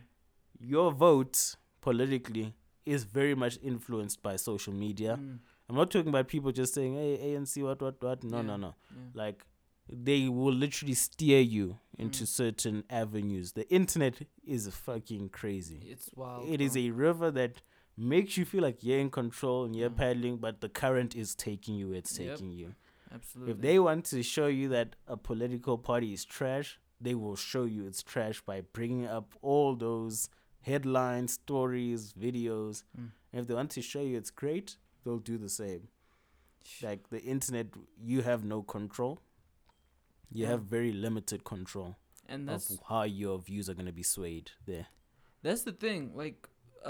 [0.59, 2.53] Your vote politically
[2.85, 5.17] is very much influenced by social media.
[5.21, 5.39] Mm,
[5.69, 8.57] I'm not talking about people just saying, "Hey, ANC, what, what, what." No, no, Yeah.
[8.57, 8.75] no.
[8.91, 8.97] yeah.
[9.13, 9.45] like
[9.89, 12.27] they will literally steer you into Mm.
[12.27, 16.49] certain avenues the internet is fucking crazy It's wild.
[16.49, 16.81] it is bro.
[16.81, 17.61] a river that
[17.95, 19.95] makes you feel like you're in control and you're Mm.
[19.95, 22.35] paddling but the current is taking you where it's Yep.
[22.35, 22.75] taking you
[23.17, 23.51] absolutely.
[23.53, 26.69] if they want to show you that a political party is trash
[27.07, 30.29] they will show you it's trash by bringing up all those
[30.69, 33.09] headlines stories videos Mm.
[33.31, 35.83] and if they want to show you it's great they'll do the same
[36.87, 37.67] like the internet
[38.11, 39.13] you have no control
[40.29, 40.49] you Yeah.
[40.53, 41.95] have very limited control
[42.27, 44.87] and of that's how your views are going to be swayed there
[45.43, 46.01] That's the thing.
[46.21, 46.39] Like,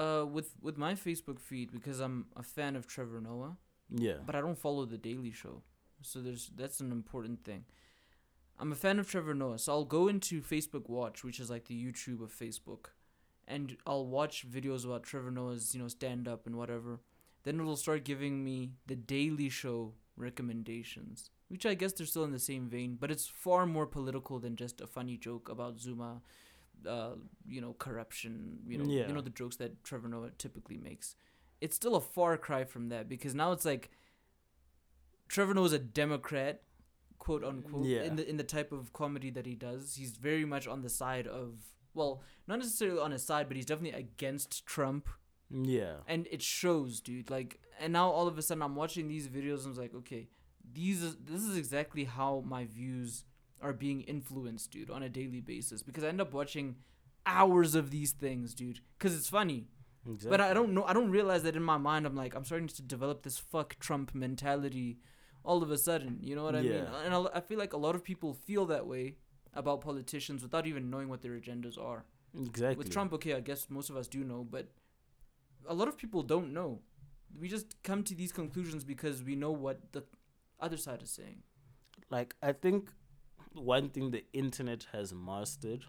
[0.03, 3.53] uh, with with my Facebook feed because I'm a fan of Trevor Noah,
[4.05, 5.55] yeah but I don't follow the Daily Show,
[6.01, 7.65] so there's that's an important thing.
[8.59, 11.65] I'm a fan of Trevor Noah, so I'll go into Facebook Watch, which is like
[11.65, 12.87] the YouTube of Facebook,
[13.47, 16.99] and I'll watch videos about Trevor Noah's you know stand up and whatever.
[17.43, 22.31] Then it'll start giving me the Daily Show recommendations, which I guess they're still in
[22.31, 26.21] the same vein, but it's far more political than just a funny joke about Zuma,
[26.87, 27.11] uh,
[27.47, 29.07] you know, corruption, you know, Yeah.
[29.07, 31.15] you know the jokes that Trevor Noah typically makes.
[31.61, 33.89] It's still a far cry from that because now it's like
[35.27, 36.61] Trevor Noah's a Democrat,
[37.19, 38.03] quote unquote, Yeah.
[38.03, 39.95] in the in the type of comedy that he does.
[39.95, 41.59] He's very much on the side of
[41.93, 45.09] well, not necessarily on his side, but he's definitely against Trump
[45.49, 45.97] Yeah.
[46.07, 49.59] and it shows dude like and now all of a sudden i'm watching these videos
[49.59, 50.27] and i was like okay
[50.73, 53.23] these is, this is exactly how my views
[53.61, 56.75] are being influenced dude on a daily basis because i end up watching
[57.25, 59.67] hours of these things dude because it's funny
[60.05, 60.29] Exactly.
[60.29, 62.67] but i don't know i don't realize that in my mind i'm like i'm starting
[62.67, 64.99] to develop this fuck trump mentality
[65.49, 67.81] all of a sudden you know what i mean and I- i feel like a
[67.87, 69.05] lot of people feel that way
[69.61, 72.01] about politicians without even knowing what their agendas are
[72.47, 72.75] Exactly.
[72.81, 74.65] with Trump, okay, I guess most of us do know, but
[75.73, 76.69] a lot of people don't know.
[77.41, 80.03] We just come to these conclusions because we know what the
[80.65, 81.39] other side is saying.
[82.17, 82.91] like I think
[83.53, 85.83] one thing the internet has mastered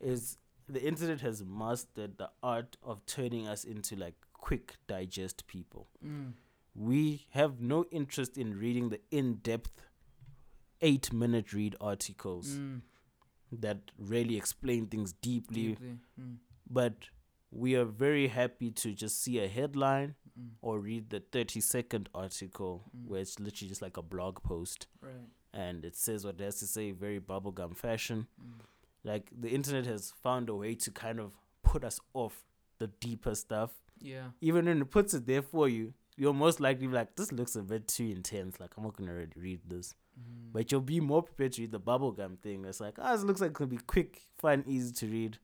[0.00, 0.38] is
[0.68, 5.86] the internet has mastered the art of turning us into like quick digest people.
[6.04, 6.32] Mm.
[6.78, 9.82] We have no interest in reading the in-depth
[10.82, 12.82] 8 minute read articles Mm.
[13.52, 15.98] that really explain things deeply, Deeply.
[16.20, 16.36] Mm.
[16.68, 17.08] but
[17.50, 20.50] we are very happy to just see a headline Mm.
[20.60, 23.06] or read the 30 second article Mm.
[23.06, 25.30] where it's literally just like a blog post Right.
[25.54, 28.26] and it says what it has to say very bubblegum fashion.
[28.38, 28.60] Mm.
[29.02, 32.44] Like the internet has found a way to kind of put us off
[32.78, 33.80] the deeper stuff.
[33.98, 34.32] Yeah.
[34.42, 37.62] Even when it puts it there for you, you're most likely like, this looks a
[37.62, 38.58] bit too intense.
[38.60, 39.94] Like I'm not gonna really read this.
[40.18, 40.52] Mm.
[40.52, 42.64] But you'll be more prepared to read the bubblegum thing.
[42.64, 45.38] It's like, ah, this looks like it could be quick, fun, easy to read.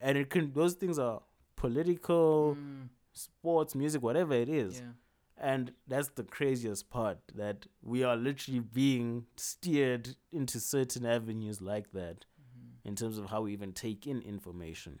[0.00, 1.22] And it can those things are
[1.56, 2.88] political, Mm.
[3.12, 4.80] sports, music, whatever it is.
[4.80, 4.92] Yeah.
[5.38, 11.90] And that's the craziest part that we are literally being steered into certain avenues like
[11.92, 12.74] that Mhm.
[12.84, 15.00] in terms of how we even take in information.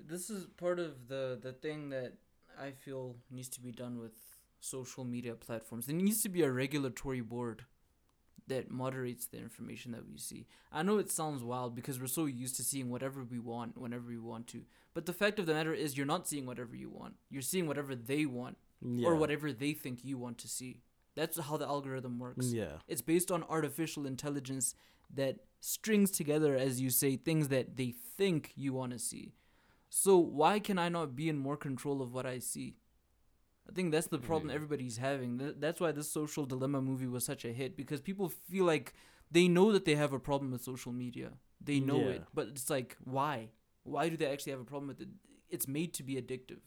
[0.00, 2.14] This is part of the the thing that
[2.60, 4.12] I feel needs to be done with
[4.60, 5.86] social media platforms.
[5.86, 7.64] There needs to be a regulatory board
[8.48, 10.46] that moderates the information that we see.
[10.72, 14.06] I know it sounds wild because we're so used to seeing whatever we want whenever
[14.08, 14.62] we want to.
[14.94, 17.14] But the fact of the matter is you're not seeing whatever you want.
[17.30, 19.06] You're seeing whatever they want Yeah.
[19.06, 20.80] or whatever they think you want to see.
[21.14, 22.52] That's how the algorithm works.
[22.52, 22.78] Yeah.
[22.88, 24.74] It's based on artificial intelligence
[25.14, 29.34] that strings together, as you say, things that they think you want to see.
[29.88, 32.76] So why can I not be in more control of what I see?
[33.68, 34.54] I think that's the problem Mm.
[34.54, 35.38] everybody's having.
[35.38, 38.94] Th- That's why this social dilemma movie was such a hit because people feel like
[39.30, 41.32] they know that they have a problem with social media.
[41.60, 43.50] They know it, but it's like why?
[43.82, 45.08] Why do they actually have a problem with it?
[45.50, 46.60] It's made to be addictive.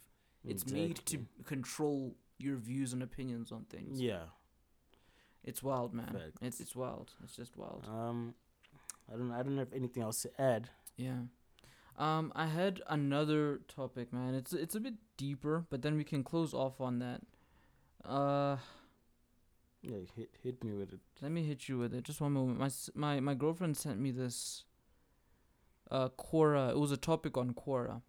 [0.43, 4.01] It's made to control your views and opinions on things.
[4.01, 4.25] Yeah.
[5.43, 6.11] It's wild, man.
[6.13, 6.37] Facts.
[6.41, 7.13] It's it's wild.
[7.23, 7.85] It's just wild.
[7.87, 8.35] Um
[9.11, 10.69] I don't I don't have anything else to add.
[10.97, 11.21] Yeah.
[11.97, 14.33] Um, I had another topic, man.
[14.33, 17.21] It's it's a bit deeper, but then we can close off on that.
[18.03, 18.57] Uh,
[19.83, 20.99] Yeah, hit hit me with it.
[21.21, 22.03] let me hit you with it.
[22.03, 22.59] Just one moment.
[22.59, 24.63] My my my girlfriend sent me this.
[25.89, 26.69] Uh, Quora.
[26.71, 28.01] It was a topic on Quora,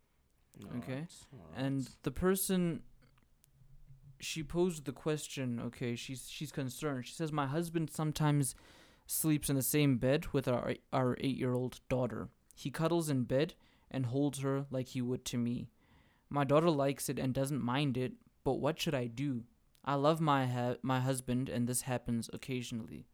[0.77, 1.07] Okay.
[1.33, 2.83] Alright, and the person.
[4.21, 5.59] She posed the question.
[5.59, 7.07] Okay, she's she's concerned.
[7.07, 8.55] She says my husband sometimes
[9.07, 12.29] sleeps in the same bed with our our eight year old daughter.
[12.55, 13.55] He cuddles in bed
[13.93, 15.69] and holds her like he would to me.
[16.29, 19.45] My daughter likes it and doesn't mind it, but what should I do?
[19.85, 23.07] I love my ha- my husband and this happens occasionally.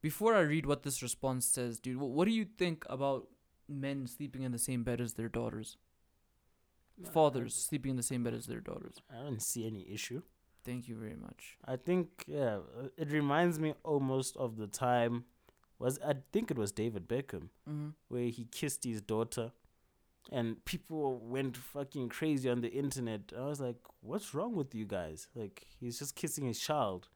[0.00, 3.28] Before I read what this response says, dude, what do you think about
[3.68, 5.76] men sleeping in the same bed as their daughters?
[6.96, 8.96] No, Fathers sleeping in the same bed as their daughters.
[9.10, 10.22] I don't see any issue.
[10.64, 11.56] Thank you very much.
[11.64, 12.58] I think yeah,
[12.96, 15.24] it reminds me almost of the time
[15.80, 17.88] was I think it was David Beckham Mm-hmm.
[18.08, 19.50] where he kissed his daughter
[20.30, 23.32] and people went fucking crazy on the internet.
[23.36, 27.08] I was like, "What's wrong with you guys?" Like he's just kissing his child.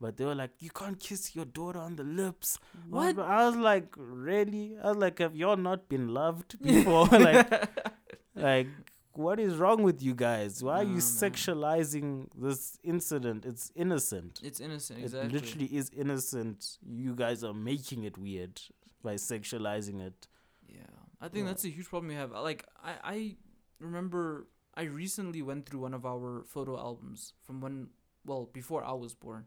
[0.00, 2.58] But they were like, "You can't kiss your daughter on the lips."
[2.88, 3.18] What?
[3.18, 7.50] I was like, "Really?" I was like, "Have y'all not been loved before?" like
[8.34, 8.68] like
[9.14, 10.62] what is wrong with you guys?
[10.62, 13.44] Why are Nah, you sexualizing this incident?
[13.44, 14.40] It's innocent.
[14.42, 15.32] It's innocent, It exactly.
[15.40, 16.78] literally is innocent.
[16.86, 18.60] You guys are making it weird
[19.02, 20.28] by sexualizing it.
[20.68, 20.80] Yeah,
[21.20, 21.50] I think Yeah.
[21.50, 22.30] that's a huge problem we have.
[22.32, 23.36] Like, I I
[23.78, 27.90] remember I recently went through one of our photo albums from when,
[28.24, 29.44] well, before I was born,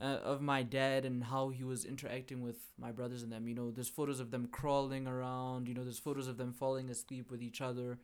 [0.00, 3.48] uh, of my dad and how he was interacting with my brothers and them.
[3.48, 5.66] You know, there's photos of them crawling around.
[5.68, 7.98] You know, there's photos of them falling asleep with each other,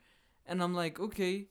[0.50, 1.46] and I'm like, okay,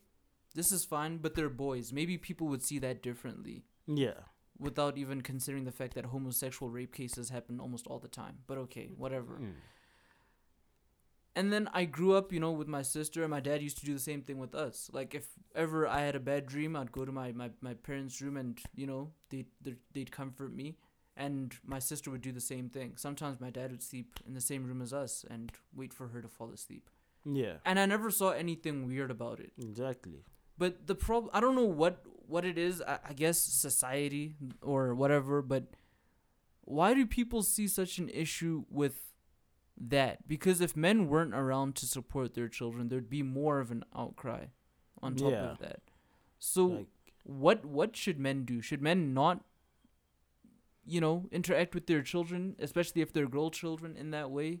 [0.54, 1.92] this is fine, but they're boys.
[1.92, 3.64] Maybe people would see that differently.
[3.86, 4.20] Yeah.
[4.60, 8.36] without even considering the fact that homosexual rape cases happen almost all the time.
[8.46, 9.40] But okay, whatever.
[9.40, 9.54] Mm.
[11.36, 13.86] And then I grew up, you know, with my sister, and my dad used to
[13.86, 14.90] do the same thing with us.
[14.92, 18.20] Like if ever I had a bad dream, I'd go to my my, my parents'
[18.20, 20.76] room, and you know, they they'd, they'd comfort me,
[21.16, 22.94] and my sister would do the same thing.
[22.96, 26.20] Sometimes my dad would sleep in the same room as us and wait for her
[26.20, 26.90] to fall asleep.
[27.24, 27.54] Yeah.
[27.64, 29.52] And I never saw anything weird about it.
[29.58, 30.24] Exactly.
[30.58, 32.82] But the problem, I don't know what what it is.
[32.82, 35.42] I, I guess society or whatever.
[35.42, 35.64] But
[36.62, 39.12] why do people see such an issue with
[39.78, 40.26] that?
[40.28, 44.46] Because if men weren't around to support their children, there'd be more of an outcry
[45.02, 45.50] on top Yeah.
[45.52, 45.80] of that.
[46.38, 46.86] So Like
[47.24, 48.60] what what should men do?
[48.60, 49.44] Should men not
[50.86, 54.60] you know, interact with their children, especially if they're girl children in that way?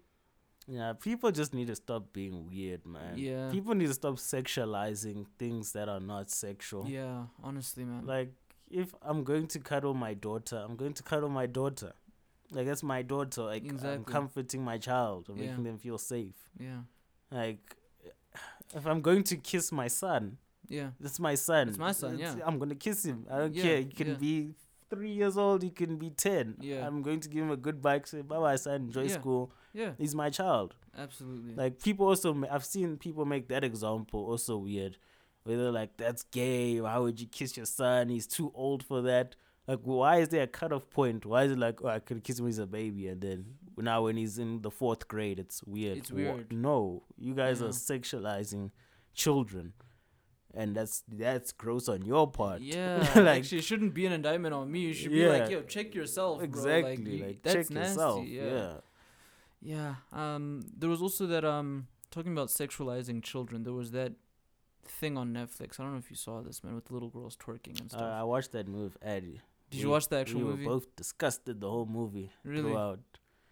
[0.72, 3.14] Yeah, people just need to stop being weird, man.
[3.16, 3.50] Yeah.
[3.50, 6.86] People need to stop sexualizing things that are not sexual.
[6.88, 8.06] Yeah, honestly, man.
[8.06, 8.32] Like,
[8.70, 11.92] if I'm going to cuddle my daughter, I'm going to cuddle my daughter.
[12.52, 13.42] Like, that's my daughter.
[13.42, 15.46] Like, I'm comforting my child, I'm Yeah.
[15.48, 16.36] making them feel safe.
[16.58, 16.82] yeah.
[17.32, 17.76] Like,
[18.74, 20.90] if I'm going to kiss my son, Yeah.
[21.00, 21.68] that's my son.
[21.68, 22.36] It's my son, yeah.
[22.44, 23.26] I'm going to kiss him.
[23.30, 23.78] I don't Yeah, care.
[23.78, 24.14] He can yeah.
[24.14, 24.54] be
[24.88, 26.56] three years old, he can be 10.
[26.60, 26.86] Yeah.
[26.86, 29.18] I'm going to give him a good bike, say, bye bye, son, enjoy Yeah.
[29.20, 29.52] school.
[29.72, 29.92] Yeah.
[29.98, 30.74] He's my child.
[30.96, 31.54] Absolutely.
[31.54, 34.96] Like people also, ma- I've seen people make that example also weird,
[35.44, 36.80] where they're like, "That's gay.
[36.80, 38.08] Why would you kiss your son?
[38.08, 39.36] He's too old for that."
[39.68, 41.24] Like, why is there a cutoff point?
[41.24, 43.44] Why is it like, oh, I could kiss him when he's a baby, and then
[43.76, 45.98] now when he's in the fourth grade, it's weird.
[45.98, 46.52] It's Wha- weird.
[46.52, 47.68] No, you guys Yeah.
[47.68, 48.72] are sexualizing
[49.14, 49.72] children,
[50.54, 52.60] and that's that's gross on your part.
[52.62, 52.98] yeah.
[53.16, 54.80] like actually, it shouldn't be an indictment on me.
[54.80, 56.44] You should be like, yo, check yourself, bro.
[56.44, 57.18] exactly.
[57.18, 57.90] Like, Like, that's check nasty.
[57.92, 58.26] yourself.
[58.26, 58.42] Yeah.
[58.44, 58.72] yeah.
[59.62, 59.96] Yeah.
[60.12, 60.62] Um.
[60.76, 63.62] There was also that um talking about sexualizing children.
[63.62, 64.12] There was that
[64.84, 65.78] thing on Netflix.
[65.78, 67.96] I don't know if you saw this man with the little girls twerking and Uh,
[67.96, 68.02] stuff.
[68.02, 69.40] I watched that move, Eddie.
[69.70, 70.64] Did you watch the actual we movie?
[70.66, 72.62] were both disgusted the whole movie Really?
[72.72, 72.98] throughout.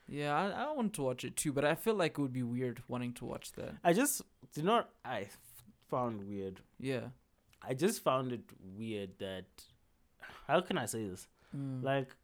[0.09, 2.43] Yeah, I, I wanted to watch it too, but I feel like it would be
[2.43, 3.75] weird wanting to watch that.
[3.85, 4.23] I just
[4.57, 4.89] you not.
[5.05, 5.39] I f-
[5.91, 6.61] found weird.
[6.81, 7.09] Yeah.
[7.63, 8.41] I just found it
[8.77, 9.45] weird that
[10.47, 11.29] how can I say this?
[11.55, 11.83] Mm.
[11.85, 12.17] Like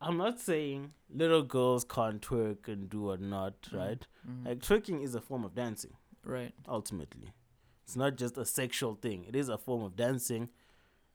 [0.00, 3.76] I'm not saying little girls can't twerk and do or not, Mm.
[3.78, 4.06] right?
[4.28, 4.46] Mhm.
[4.46, 6.54] Like twerking is a form of dancing, right.
[6.68, 7.32] ultimately.
[7.84, 9.24] It's not just a sexual thing.
[9.24, 10.50] It is a form of dancing.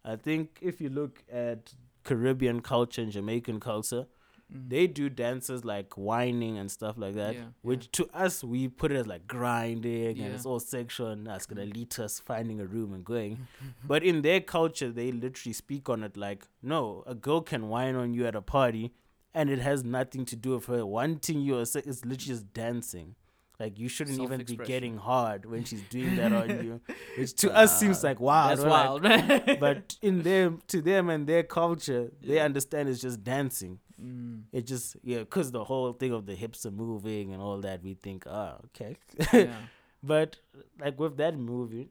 [0.04, 4.08] I think if you look at Caribbean culture and Jamaican culture,
[4.54, 4.70] Mm.
[4.70, 7.34] they do dances like wining and stuff like that.
[7.36, 10.26] Yeah, Which to us we put it as like grinding Yeah.
[10.26, 11.74] and it's all sexual and that's gonna Mm.
[11.76, 13.48] lead to us finding a room and going.
[13.88, 17.96] but in their culture they literally speak on it like, no, a girl can wine
[17.96, 18.94] on you at a party
[19.34, 23.16] and it has nothing to do with her wanting you it's literally just dancing.
[23.60, 26.82] Like you shouldn't even be getting hard when she's doing that on you.
[27.18, 28.50] Which to us seems like wow.
[28.50, 29.04] That's we're like-
[29.48, 33.80] wild, but in them to them and their culture, they understand it's just dancing.
[34.02, 34.44] Mm.
[34.52, 37.84] It just yeah, because the whole thing of the hips are moving and all that,
[37.84, 38.98] we think, ah, okay.
[39.34, 39.56] yeah.
[40.04, 40.38] but
[40.80, 41.90] like with that movie,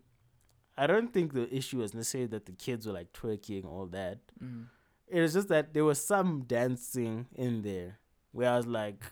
[0.76, 4.18] I don't think the issue was necessarily that the kids were like twerking all that.
[4.42, 4.66] Mm.
[5.08, 7.98] It was just that there was some dancing in there
[8.32, 9.04] where I was like,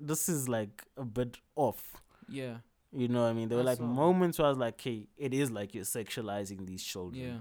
[0.00, 2.02] this is like a bit off.
[2.28, 2.58] Yeah.
[2.92, 3.48] You know what I mean?
[3.48, 6.82] There were like moments where I was like, hey, it is like you're sexualizing these
[6.82, 7.22] children.
[7.22, 7.38] Yeah.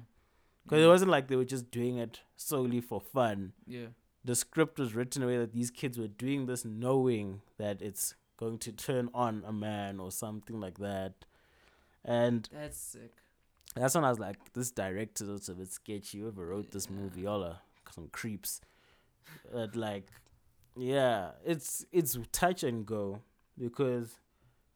[0.64, 3.54] Because it wasn't like they were just doing it solely for fun.
[3.66, 3.88] Yeah.
[4.28, 8.57] The script was written away that these kids were doing this knowing that it's going
[8.59, 11.13] to turn on a man or something like that.
[12.03, 13.11] And That's sick.
[13.75, 16.19] that's when I was like, this director is a bit sketchy.
[16.19, 16.97] Whoever wrote this Yeah.
[16.97, 17.59] movie, all are
[17.91, 18.61] some creeps.
[19.51, 20.07] But like,
[20.75, 23.21] yeah, it's it's touch and go
[23.57, 24.15] because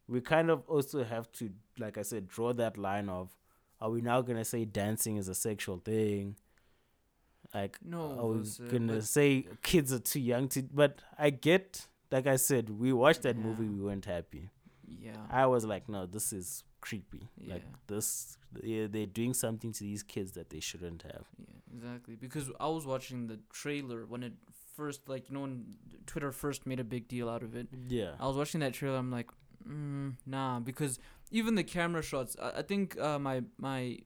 [0.08, 3.36] we kind of also have to, like I said, draw that line of,
[3.82, 6.36] are we now gonna say dancing is a sexual thing?
[7.54, 11.86] Like, No, I was Jose, gonna say kids are too young to, but I get,
[12.12, 14.50] like I said, we watched that movie, we weren't happy.
[14.88, 15.18] Yeah.
[15.30, 17.30] I was like, no, this is creepy.
[17.46, 17.78] Like Yeah.
[17.88, 21.26] this, yeah, they're doing something to these kids that they shouldn't have.
[21.38, 22.16] Yeah, exactly.
[22.16, 24.34] Because I was watching the trailer when it
[24.76, 25.76] first, like, you know, when
[26.06, 27.68] Twitter first made a big deal out of it.
[27.88, 28.98] Yeah, I was watching that trailer.
[28.98, 29.30] I'm like,
[29.68, 31.00] mm, nah, because
[31.32, 32.36] even the camera shots.
[32.42, 34.00] I, I think uh, my my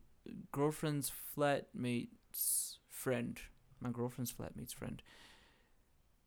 [0.51, 2.74] girlfriend's flatmate's
[3.05, 3.39] friend,
[3.79, 4.97] my girlfriend's flatmate's friend,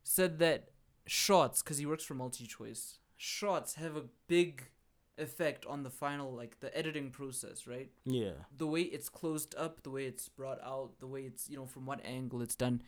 [0.03, 0.69] said that
[1.05, 4.69] shots, because he works for MultiChoice, shots have a big
[5.17, 7.89] effect on the final, like the editing process, right?
[8.05, 11.57] yeah, the way it's closed up, the way it's brought out, the way it's, you
[11.57, 12.81] know, from what angle it's done,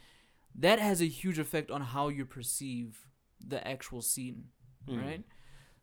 [0.66, 2.89] that has a huge effect on how you perceive
[3.54, 4.46] the actual scene,
[4.88, 5.02] Mm.
[5.06, 5.24] right?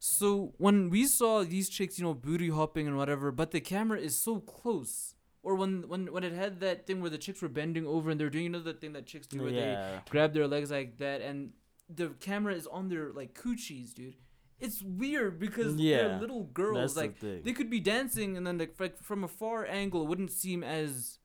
[0.00, 3.98] So when we saw these chicks, you know, booty hopping and whatever, but the camera
[4.08, 5.14] is so close,
[5.48, 8.20] or when when when it had that thing where the chicks were bending over and
[8.20, 11.52] they're doing another thing that chicks do where they grab their legs like that and
[11.88, 14.16] the camera is on their like coochies, dude.
[14.60, 16.94] It's weird because they're little girls.
[16.94, 20.02] That's like the they could be dancing and then like, like from a far angle
[20.02, 21.18] it wouldn't seem as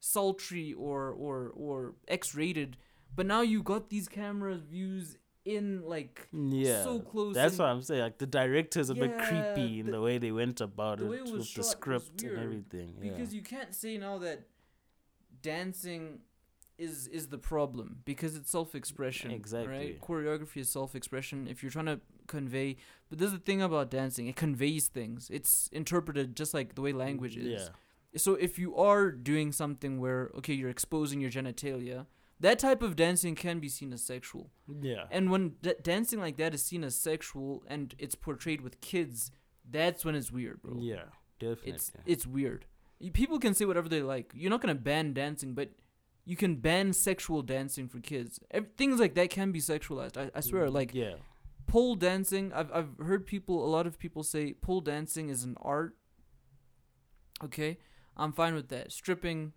[0.00, 2.78] sultry or or or X-rated.
[3.14, 6.82] But now you got these camera views in like yeah.
[6.82, 7.34] so close.
[7.34, 8.02] That's what I'm saying.
[8.02, 11.10] Like the director's a bit Yeah, creepy in the- the, way they went about the
[11.12, 12.96] it it with the script and everything.
[13.00, 13.12] Yeah.
[13.12, 14.38] because you can't say now that
[15.42, 16.20] dancing
[16.78, 19.72] is is the problem because it's self-expression Exactly.
[19.74, 22.76] right choreography is self-expression if you're trying to convey
[23.08, 26.92] but there's the thing about dancing it conveys things it's interpreted just like the way
[26.92, 27.68] language is Yeah.
[28.18, 32.04] so if you are doing something where okay you're exposing your genitalia
[32.40, 35.04] that type of dancing can be seen as sexual Yeah.
[35.10, 39.30] and when d- dancing like that is seen as sexual and it's portrayed with kids
[39.70, 41.04] that's when it's weird bro Yeah.
[41.38, 41.72] Definitely.
[41.72, 42.64] it's it's weird.
[43.12, 44.32] People can say whatever they like.
[44.34, 45.68] You're not gonna ban dancing, but
[46.24, 48.40] you can ban sexual dancing for kids.
[48.50, 50.16] Ev- things like that can be sexualized.
[50.16, 50.66] I, I swear.
[50.68, 51.16] Mm, like yeah.
[51.66, 55.56] pole dancing, I've I've heard people, a lot of people say pole dancing is an
[55.60, 55.94] art.
[57.44, 57.76] Okay,
[58.16, 58.92] I'm fine with that.
[58.92, 59.52] Stripping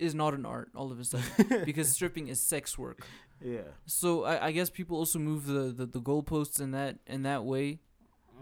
[0.00, 3.06] is not an art all of a sudden because stripping is sex work.
[3.40, 3.68] Yeah.
[3.86, 7.44] So I, I guess people also move the, the, the goalposts in that in that
[7.44, 7.80] way.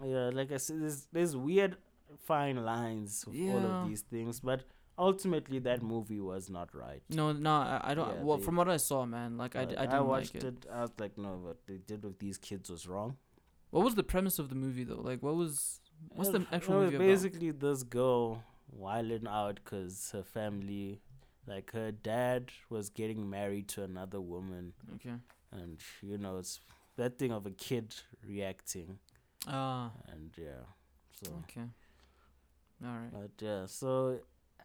[0.03, 1.77] Yeah, like I said, there's there's weird
[2.25, 4.63] fine lines of all of these things, but
[4.97, 7.01] ultimately that movie was not right.
[7.09, 8.07] No, no, I, I don't.
[8.09, 10.65] Yeah, well, they- from what I saw, man, like I, I didn't watched like it.
[10.73, 13.17] I was like, no, what they did with these kids was wrong.
[13.71, 15.01] What was the premise of the movie though?
[15.01, 15.79] Like, what was
[16.09, 17.05] what's the actual movie about?
[17.07, 21.01] Basically, this girl wilding out because her family,
[21.49, 25.15] like her dad, was getting married to another woman, Okay.
[25.51, 26.59] and you know it's
[26.95, 27.95] that thing of a kid
[28.25, 28.99] reacting,
[29.47, 29.91] Ah.
[30.07, 30.63] and yeah,
[31.23, 31.31] so.
[31.43, 31.67] okay.
[32.85, 33.11] All right.
[33.11, 34.19] But yeah, so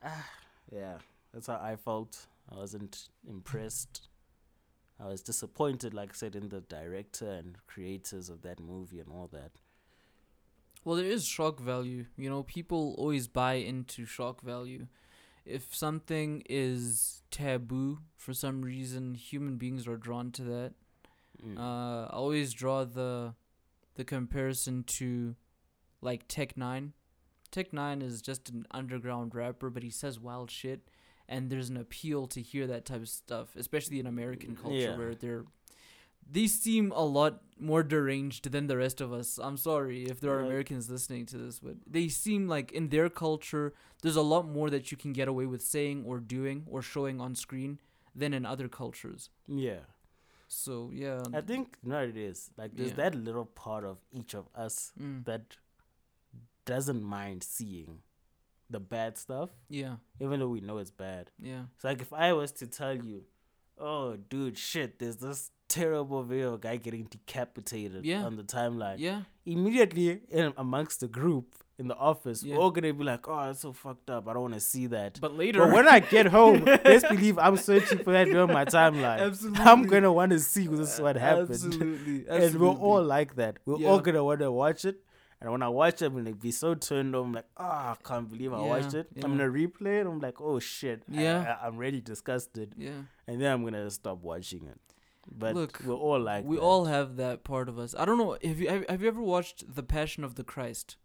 [0.04, 0.28] ah,
[0.70, 0.98] yeah,
[1.32, 2.26] that's how I felt.
[2.52, 4.08] I wasn't impressed.
[5.00, 9.08] I was disappointed, like I said, in the director and creators of that movie and
[9.10, 9.52] all that.
[10.84, 12.04] Well, there is shock value.
[12.16, 14.86] You know, people always buy into shock value.
[15.44, 20.72] If something is taboo for some reason, human beings are drawn to that.
[21.44, 21.58] Mm.
[21.58, 23.34] Uh, I always draw the
[23.96, 25.36] the comparison to
[26.00, 26.92] like Tech N9ne.
[27.50, 30.88] Tech N9ne is just an underground rapper, but he says wild shit,
[31.28, 34.96] and there's an appeal to hear that type of stuff, especially in American culture Yeah.
[34.96, 35.44] where they're
[36.30, 39.38] they seem a lot more deranged than the rest of us.
[39.38, 40.46] I'm sorry if there are Yeah.
[40.46, 43.72] Americans listening to this, but they seem like in their culture,
[44.02, 47.20] there's a lot more that you can get away with saying or doing or showing
[47.20, 47.78] on screen
[48.14, 49.30] than in other cultures.
[49.46, 49.84] yeah,
[50.48, 52.50] So yeah, I think what it is.
[52.56, 52.96] Like there's Yeah.
[53.10, 55.56] that little part of each of us mm, that
[56.64, 58.02] doesn't mind seeing
[58.70, 61.30] the bad stuff, yeah, even though we know it's bad.
[61.38, 63.24] yeah, It's like if I was to tell you,
[63.78, 68.24] "Oh, dude, shit, there's this terrible video of a guy getting decapitated Yeah.
[68.24, 72.56] on the timeline." yeah, immediately in amongst the group in the office, Yeah.
[72.56, 74.28] we're all gonna be like, "Oh, that's so fucked up.
[74.28, 77.36] I don't want to see that." but later, But when I get home, best believe
[77.38, 79.18] I'm searching for that on my timeline.
[79.20, 79.60] Absolutely.
[79.64, 83.58] I'm gonna want to see this is what happened, Absolutely, and we're all like that.
[83.66, 85.00] We're all gonna want to watch it.
[85.40, 87.24] And when I watch it, I'm gonna be so turned on.
[87.26, 89.08] I'm like, oh, I can't believe I watched it.
[89.14, 89.24] yeah.
[89.24, 90.06] I'm gonna replay it.
[90.06, 91.02] I'm like, oh shit.
[91.08, 91.58] Yeah.
[91.60, 92.74] I, am really disgusted.
[92.78, 92.92] yeah.
[93.26, 94.80] And then I'm gonna stop watching it.
[95.30, 96.62] But Look, we're all like we that.
[96.62, 97.94] all have that part of us.
[97.98, 98.36] I don't know.
[98.42, 100.96] Have you have, have you ever watched The Passion of the Christ?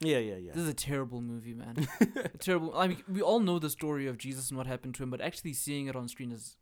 [0.00, 0.52] Yeah, yeah, yeah.
[0.54, 1.86] This is a terrible movie, man.
[2.38, 2.72] Terrible.
[2.74, 5.20] I mean, we all know the story of Jesus and what happened to him, but
[5.20, 6.56] actually seeing it on screen is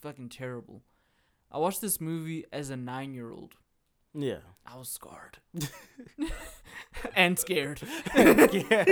[0.00, 0.82] fucking terrible.
[1.52, 3.54] I watched this movie as a nine-year-old.
[4.14, 4.38] yeah.
[4.66, 5.38] I was scarred
[7.14, 7.82] and scared.
[8.16, 8.84] yeah.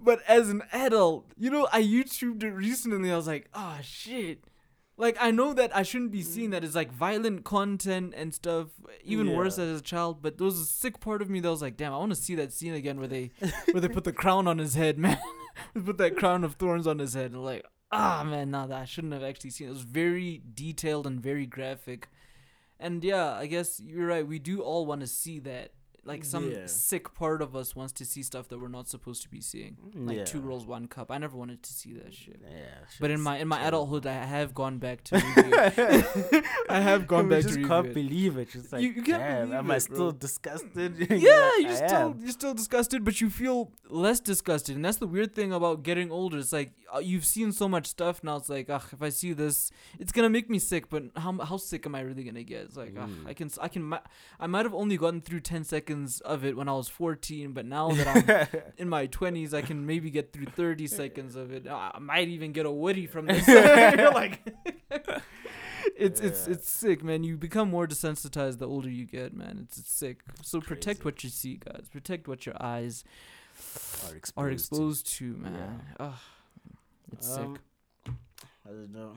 [0.00, 3.10] but as an adult, you know, I YouTubed it recently.
[3.10, 4.44] I was like, oh shit.
[4.98, 6.64] Like I know that I shouldn't be seeing that.
[6.64, 8.68] as like violent content and stuff.
[9.04, 10.22] Even worse as a child.
[10.22, 12.20] But there was a sick part of me that was like, damn, I want to
[12.20, 13.30] see that scene again where they
[13.72, 15.18] where they put the crown on his head, man.
[15.74, 17.32] they put that crown of thorns on his head.
[17.32, 19.66] And like, ah man, nah, that I shouldn't have actually seen.
[19.66, 19.70] It.
[19.70, 22.08] it was very detailed and very graphic.
[22.80, 24.26] And yeah, I guess you're right.
[24.26, 25.72] We do all want to see that.
[26.06, 26.66] Like some Yeah.
[26.66, 29.76] sick part of us wants to see stuff that we're not supposed to be seeing.
[29.94, 30.44] Like two Yeah.
[30.44, 31.10] girls, one cup.
[31.10, 32.40] I never wanted to see that shit.
[32.42, 35.16] Yeah, But in my in my adulthood, I have gone back to
[36.68, 37.94] I have gone back to just review can't it.
[37.94, 38.50] believe it.
[38.50, 40.18] Just like, You- you can't damn, am I still bro.
[40.26, 40.96] disgusted?
[40.98, 42.18] yeah, like, you're I still am.
[42.20, 43.58] you're still disgusted, but you feel
[43.88, 46.38] less disgusted, and that's the weird thing about getting older.
[46.38, 48.36] It's like uh, you've seen so much stuff now.
[48.36, 50.88] It's like, ah, if I see this, it's gonna make me sick.
[50.88, 52.62] But how how sick am I really gonna get?
[52.66, 53.26] It's like, Mm.
[53.30, 53.82] I can I can
[54.44, 57.52] I might have only gotten through ten seconds seconds of it when I was 14,
[57.52, 58.06] but now that
[58.54, 61.66] I'm in my 20s, I can maybe get through 30 seconds of it.
[61.68, 63.46] I might even get a Woody from this.
[63.48, 64.40] Like,
[65.96, 66.52] it's it's Yeah.
[66.54, 67.24] it's sick, man.
[67.24, 69.58] You become more desensitized the older you get, man.
[69.62, 70.20] It's, it's sick.
[70.42, 71.88] So protect what you see, guys.
[71.90, 73.04] Protect what your eyes
[74.08, 74.32] are exposed.
[74.36, 74.54] are to.
[74.54, 75.82] exposed to, man.
[75.98, 76.12] Ugh,
[77.12, 78.14] it's Um, sick.
[78.66, 79.12] I don't know.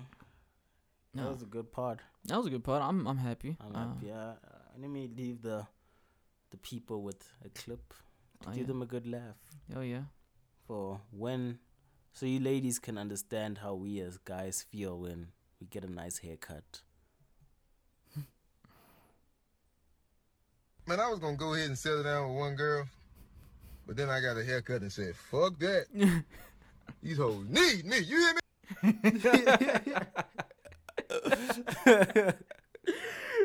[1.14, 2.00] No, That was a good pod.
[2.26, 2.82] that was a good part.
[2.84, 3.58] I'm I'm happy.
[3.60, 4.06] I'm Uh, happy.
[4.08, 4.30] Yeah.
[4.30, 5.66] Uh, let me leave the
[6.52, 7.94] the people with a clip
[8.42, 8.68] to oh, give yeah.
[8.68, 9.38] them a good laugh
[9.76, 10.04] oh yeah.
[10.68, 11.60] for when,
[12.14, 15.28] so you ladies can understand how we as guys feel when
[15.60, 16.82] we get a nice haircut.
[20.88, 22.88] Man, I was gonna go ahead and settle down with one girl,
[23.86, 25.86] but then I got a haircut and said, "Fuck that."
[27.04, 28.00] These hoes need me.
[28.00, 28.40] You hear me?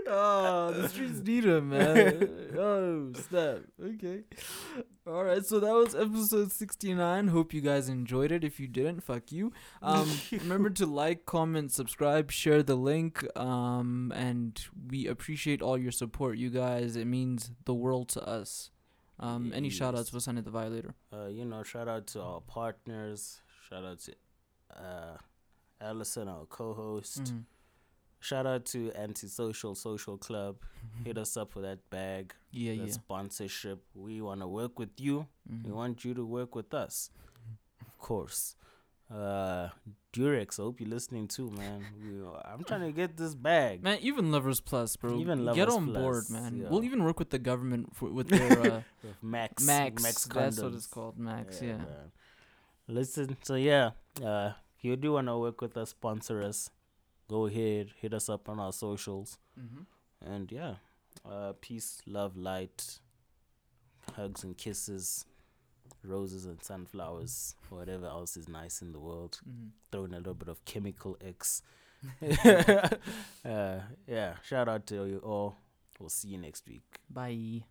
[0.06, 2.28] oh, the streets need him, man.
[2.58, 3.58] oh, snap.
[3.82, 4.20] Okay.
[5.06, 7.28] All right, so that was episode 69.
[7.28, 8.42] Hope you guys enjoyed it.
[8.42, 9.52] If you didn't, fuck you.
[9.82, 13.24] Um, remember to like, comment, subscribe, share the link.
[13.36, 14.58] Um, and
[14.90, 16.96] we appreciate all your support, you guys.
[16.96, 18.70] It means the world to us.
[19.20, 20.10] Um, any shout outs Yes.
[20.10, 20.94] for Sunday the Violator?
[21.12, 23.40] Uh, you know, shout out to our partners.
[23.68, 24.12] Shout out to
[24.76, 25.16] uh,
[25.80, 27.24] Allison, our co-host.
[27.24, 27.44] Mhm.
[28.24, 30.56] Shout out to Antisocial Social Club.
[31.04, 32.90] Hit us up for that bag, Yeah, yeah.
[32.90, 33.84] sponsorship.
[33.94, 35.26] We want to work with you.
[35.46, 35.74] We Mhm.
[35.74, 37.10] want you to work with us,
[37.82, 38.56] of course.
[39.10, 39.68] Uh,
[40.14, 41.84] Durex, I hope you're listening too, man.
[42.00, 43.82] We, I'm trying to get this bag.
[43.82, 45.18] Man, even Lovers Plus, bro.
[45.20, 46.56] Even Lovers Get on board, man.
[46.56, 46.68] yeah.
[46.70, 50.02] We'll even work with the government for, with their uh, With Max, Max.
[50.02, 51.60] Max that's what it's called, Max.
[51.60, 51.76] Yeah.
[51.76, 52.12] man.
[52.88, 53.90] Listen, so yeah,
[54.24, 56.70] uh, if you do want to work with us, sponsor us,
[57.28, 59.38] go ahead, hit us up on our socials.
[59.58, 60.32] Mm-hmm.
[60.32, 60.74] And yeah,
[61.28, 62.98] uh, peace, love, light,
[64.16, 65.26] hugs and kisses,
[66.02, 69.40] roses and sunflowers, whatever else is nice in the world.
[69.48, 69.68] Mm-hmm.
[69.90, 71.62] Throw in a little bit of chemical X.
[72.44, 75.56] uh, yeah, shout out to you all.
[75.98, 77.00] We'll see you next week.
[77.08, 77.64] Bye.